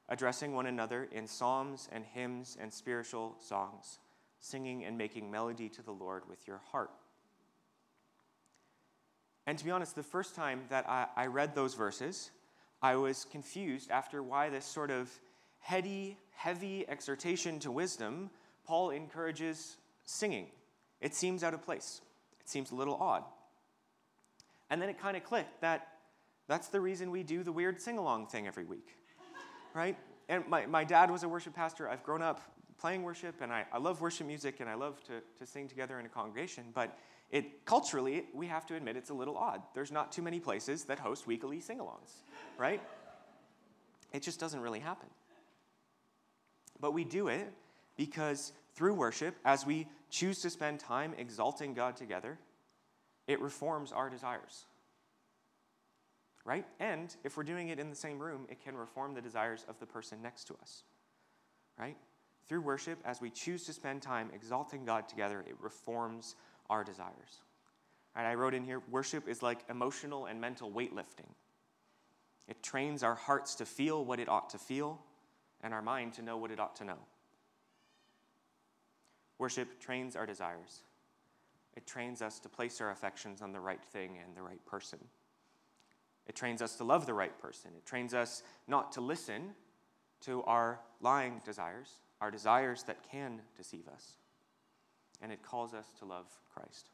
addressing 0.09 0.53
one 0.53 0.65
another 0.65 1.07
in 1.11 1.27
psalms 1.27 1.89
and 1.91 2.03
hymns 2.03 2.57
and 2.59 2.73
spiritual 2.73 3.35
songs, 3.39 3.99
singing 4.39 4.85
and 4.85 4.97
making 4.97 5.29
melody 5.29 5.69
to 5.69 5.81
the 5.81 5.91
Lord 5.91 6.27
with 6.27 6.47
your 6.47 6.61
heart. 6.71 6.91
And 9.45 9.57
to 9.57 9.63
be 9.63 9.71
honest, 9.71 9.95
the 9.95 10.03
first 10.03 10.35
time 10.35 10.63
that 10.69 10.89
I, 10.89 11.07
I 11.15 11.27
read 11.27 11.55
those 11.55 11.73
verses, 11.73 12.31
I 12.81 12.95
was 12.97 13.25
confused 13.31 13.89
after 13.89 14.21
why 14.21 14.49
this 14.49 14.65
sort 14.65 14.91
of 14.91 15.09
heady, 15.59 16.17
heavy 16.35 16.85
exhortation 16.87 17.59
to 17.59 17.71
wisdom 17.71 18.29
Paul 18.67 18.89
encourages 18.89 19.77
singing. 20.03 20.47
It 20.99 21.15
seems 21.15 21.43
out 21.43 21.53
of 21.53 21.63
place, 21.63 22.01
it 22.39 22.49
seems 22.49 22.71
a 22.71 22.75
little 22.75 22.95
odd. 22.95 23.23
And 24.69 24.81
then 24.81 24.89
it 24.89 24.99
kind 24.99 25.15
of 25.15 25.23
clicked 25.23 25.61
that 25.61 25.87
that's 26.47 26.67
the 26.67 26.81
reason 26.81 27.09
we 27.09 27.23
do 27.23 27.43
the 27.43 27.51
weird 27.51 27.81
sing 27.81 27.97
along 27.97 28.27
thing 28.27 28.47
every 28.47 28.65
week, 28.65 28.95
right? 29.73 29.97
And 30.29 30.45
my, 30.47 30.65
my 30.65 30.83
dad 30.83 31.09
was 31.09 31.23
a 31.23 31.29
worship 31.29 31.55
pastor. 31.55 31.89
I've 31.89 32.03
grown 32.03 32.21
up 32.21 32.41
playing 32.77 33.03
worship, 33.03 33.41
and 33.41 33.51
I, 33.51 33.65
I 33.71 33.77
love 33.77 34.01
worship 34.01 34.27
music, 34.27 34.59
and 34.59 34.69
I 34.69 34.75
love 34.75 35.01
to, 35.05 35.21
to 35.39 35.45
sing 35.45 35.67
together 35.67 35.99
in 35.99 36.05
a 36.05 36.09
congregation, 36.09 36.65
but 36.73 36.97
it 37.31 37.65
culturally, 37.65 38.25
we 38.33 38.47
have 38.47 38.65
to 38.67 38.75
admit 38.75 38.95
it's 38.95 39.09
a 39.09 39.13
little 39.13 39.37
odd. 39.37 39.61
There's 39.73 39.91
not 39.91 40.11
too 40.11 40.21
many 40.21 40.39
places 40.39 40.85
that 40.85 40.99
host 40.99 41.27
weekly 41.27 41.59
sing 41.59 41.79
alongs, 41.79 42.11
right? 42.57 42.81
It 44.13 44.21
just 44.21 44.39
doesn't 44.39 44.61
really 44.61 44.79
happen. 44.79 45.09
But 46.79 46.93
we 46.93 47.03
do 47.03 47.27
it 47.27 47.51
because 47.97 48.53
through 48.75 48.93
worship, 48.93 49.35
as 49.43 49.65
we 49.65 49.87
choose 50.09 50.41
to 50.41 50.49
spend 50.49 50.79
time 50.79 51.13
exalting 51.17 51.73
God 51.73 51.97
together, 51.97 52.37
it 53.27 53.41
reforms 53.41 53.91
our 53.91 54.09
desires. 54.09 54.65
Right? 56.45 56.65
And 56.79 57.13
if 57.25 57.35
we're 57.35 57.43
doing 57.43 57.69
it 57.69 57.79
in 57.79 57.89
the 57.89 57.95
same 57.95 58.19
room, 58.19 58.45
it 58.49 58.63
can 58.63 58.77
reform 58.77 59.13
the 59.13 59.21
desires 59.21 59.65
of 59.67 59.79
the 59.79 59.85
person 59.85 60.21
next 60.21 60.45
to 60.45 60.53
us. 60.61 60.83
Right? 61.77 61.97
Through 62.47 62.61
worship, 62.61 62.99
as 63.03 63.19
we 63.19 63.29
choose 63.29 63.65
to 63.65 63.73
spend 63.73 64.01
time 64.01 64.29
exalting 64.33 64.85
God 64.85 65.09
together, 65.09 65.43
it 65.45 65.55
reforms 65.59 66.35
our 66.69 66.83
desires. 66.83 67.41
And 68.15 68.25
I 68.25 68.35
wrote 68.35 68.53
in 68.53 68.63
here 68.63 68.81
worship 68.89 69.27
is 69.27 69.43
like 69.43 69.59
emotional 69.69 70.25
and 70.25 70.39
mental 70.39 70.71
weightlifting. 70.71 71.29
It 72.47 72.63
trains 72.63 73.03
our 73.03 73.15
hearts 73.15 73.55
to 73.55 73.65
feel 73.65 74.05
what 74.05 74.19
it 74.19 74.29
ought 74.29 74.51
to 74.51 74.57
feel 74.57 75.01
and 75.61 75.73
our 75.73 75.81
mind 75.81 76.13
to 76.13 76.21
know 76.21 76.37
what 76.37 76.51
it 76.51 76.59
ought 76.59 76.77
to 76.77 76.85
know. 76.85 76.97
Worship 79.39 79.79
trains 79.79 80.15
our 80.15 80.25
desires. 80.25 80.81
It 81.75 81.85
trains 81.85 82.21
us 82.21 82.39
to 82.39 82.49
place 82.49 82.81
our 82.81 82.89
affections 82.89 83.41
on 83.41 83.51
the 83.51 83.59
right 83.59 83.83
thing 83.83 84.17
and 84.23 84.35
the 84.35 84.41
right 84.41 84.65
person. 84.65 84.99
It 86.25 86.35
trains 86.35 86.61
us 86.61 86.75
to 86.77 86.83
love 86.83 87.05
the 87.05 87.13
right 87.13 87.37
person. 87.39 87.71
It 87.77 87.85
trains 87.85 88.13
us 88.13 88.43
not 88.67 88.91
to 88.93 89.01
listen 89.01 89.53
to 90.21 90.43
our 90.43 90.79
lying 90.99 91.41
desires, 91.45 91.89
our 92.19 92.31
desires 92.31 92.83
that 92.83 93.03
can 93.03 93.41
deceive 93.55 93.87
us. 93.87 94.17
and 95.21 95.31
it 95.31 95.41
calls 95.41 95.73
us 95.73 95.91
to 95.99 96.05
love 96.05 96.25
Christ. 96.53 96.89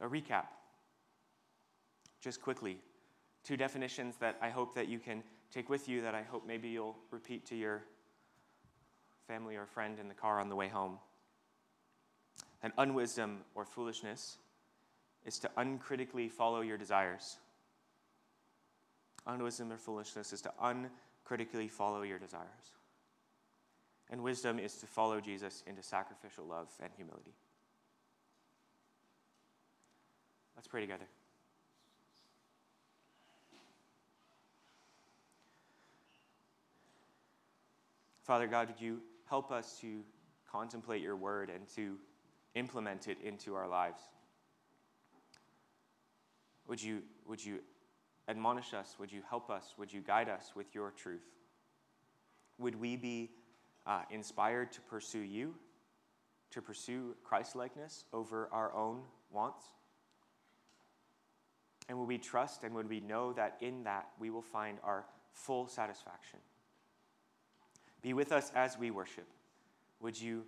A 0.00 0.08
recap, 0.08 0.46
just 2.20 2.40
quickly, 2.40 2.78
two 3.44 3.56
definitions 3.56 4.16
that 4.16 4.36
I 4.40 4.48
hope 4.50 4.74
that 4.74 4.88
you 4.88 4.98
can 4.98 5.22
take 5.50 5.68
with 5.68 5.88
you 5.88 6.00
that 6.00 6.14
I 6.14 6.22
hope 6.22 6.46
maybe 6.46 6.68
you'll 6.68 6.96
repeat 7.10 7.44
to 7.46 7.56
your 7.56 7.82
family 9.32 9.56
or 9.56 9.64
friend 9.64 9.98
in 9.98 10.08
the 10.08 10.14
car 10.14 10.38
on 10.40 10.50
the 10.50 10.56
way 10.56 10.68
home. 10.68 10.98
And 12.62 12.72
unwisdom 12.76 13.38
or 13.54 13.64
foolishness 13.64 14.36
is 15.24 15.38
to 15.38 15.50
uncritically 15.56 16.28
follow 16.28 16.60
your 16.60 16.76
desires. 16.76 17.38
Unwisdom 19.26 19.72
or 19.72 19.78
foolishness 19.78 20.34
is 20.34 20.42
to 20.42 20.52
uncritically 20.60 21.68
follow 21.68 22.02
your 22.02 22.18
desires. 22.18 22.72
And 24.10 24.22
wisdom 24.22 24.58
is 24.58 24.74
to 24.76 24.86
follow 24.86 25.18
Jesus 25.20 25.62
into 25.66 25.82
sacrificial 25.82 26.44
love 26.44 26.68
and 26.82 26.90
humility. 26.94 27.32
Let's 30.56 30.68
pray 30.68 30.82
together. 30.82 31.06
Father 38.24 38.46
God, 38.46 38.68
would 38.68 38.80
you 38.80 39.00
help 39.32 39.50
us 39.50 39.78
to 39.80 40.02
contemplate 40.52 41.00
your 41.00 41.16
word 41.16 41.48
and 41.48 41.66
to 41.66 41.96
implement 42.54 43.08
it 43.08 43.16
into 43.24 43.54
our 43.54 43.66
lives? 43.66 44.02
Would 46.68 46.82
you, 46.82 47.00
would 47.26 47.42
you 47.42 47.60
admonish 48.28 48.74
us? 48.74 48.94
Would 49.00 49.10
you 49.10 49.22
help 49.26 49.48
us? 49.48 49.72
Would 49.78 49.90
you 49.90 50.02
guide 50.02 50.28
us 50.28 50.52
with 50.54 50.74
your 50.74 50.90
truth? 50.90 51.24
Would 52.58 52.78
we 52.78 52.96
be 52.96 53.30
uh, 53.86 54.02
inspired 54.10 54.70
to 54.72 54.82
pursue 54.82 55.20
you, 55.22 55.54
to 56.50 56.60
pursue 56.60 57.16
Christ 57.24 57.56
likeness 57.56 58.04
over 58.12 58.50
our 58.52 58.74
own 58.74 59.00
wants? 59.30 59.64
And 61.88 61.98
would 61.98 62.06
we 62.06 62.18
trust 62.18 62.64
and 62.64 62.74
would 62.74 62.90
we 62.90 63.00
know 63.00 63.32
that 63.32 63.56
in 63.62 63.84
that 63.84 64.08
we 64.20 64.28
will 64.28 64.42
find 64.42 64.76
our 64.84 65.06
full 65.32 65.68
satisfaction? 65.68 66.40
Be 68.02 68.12
with 68.12 68.32
us 68.32 68.50
as 68.54 68.76
we 68.76 68.90
worship. 68.90 69.26
Would 70.00 70.20
you 70.20 70.44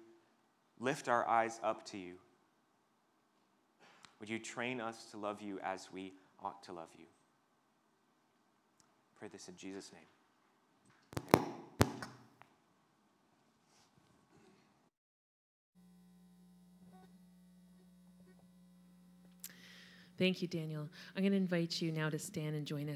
lift 0.81 1.09
our 1.09 1.27
eyes 1.27 1.61
up 1.62 1.87
to 1.87 1.99
you? 1.99 2.14
Would 4.21 4.29
you 4.29 4.38
train 4.38 4.81
us 4.81 5.07
to 5.12 5.17
love 5.17 5.40
you 5.40 5.61
as 5.62 5.88
we 5.93 6.12
ought 6.43 6.62
to 6.64 6.73
love 6.73 6.88
you? 6.99 7.07
Pray 9.19 9.29
this 9.29 9.49
in 9.49 9.57
Jesus' 9.57 9.90
name. 9.93 11.45
Thank 20.17 20.43
you, 20.43 20.49
Daniel. 20.49 20.88
I'm 21.17 21.23
going 21.23 21.33
to 21.33 21.37
invite 21.37 21.83
you 21.83 21.90
now 21.90 22.09
to 22.09 22.19
stand 22.19 22.55
and 22.55 22.64
join 22.64 22.88
us. 22.88 22.93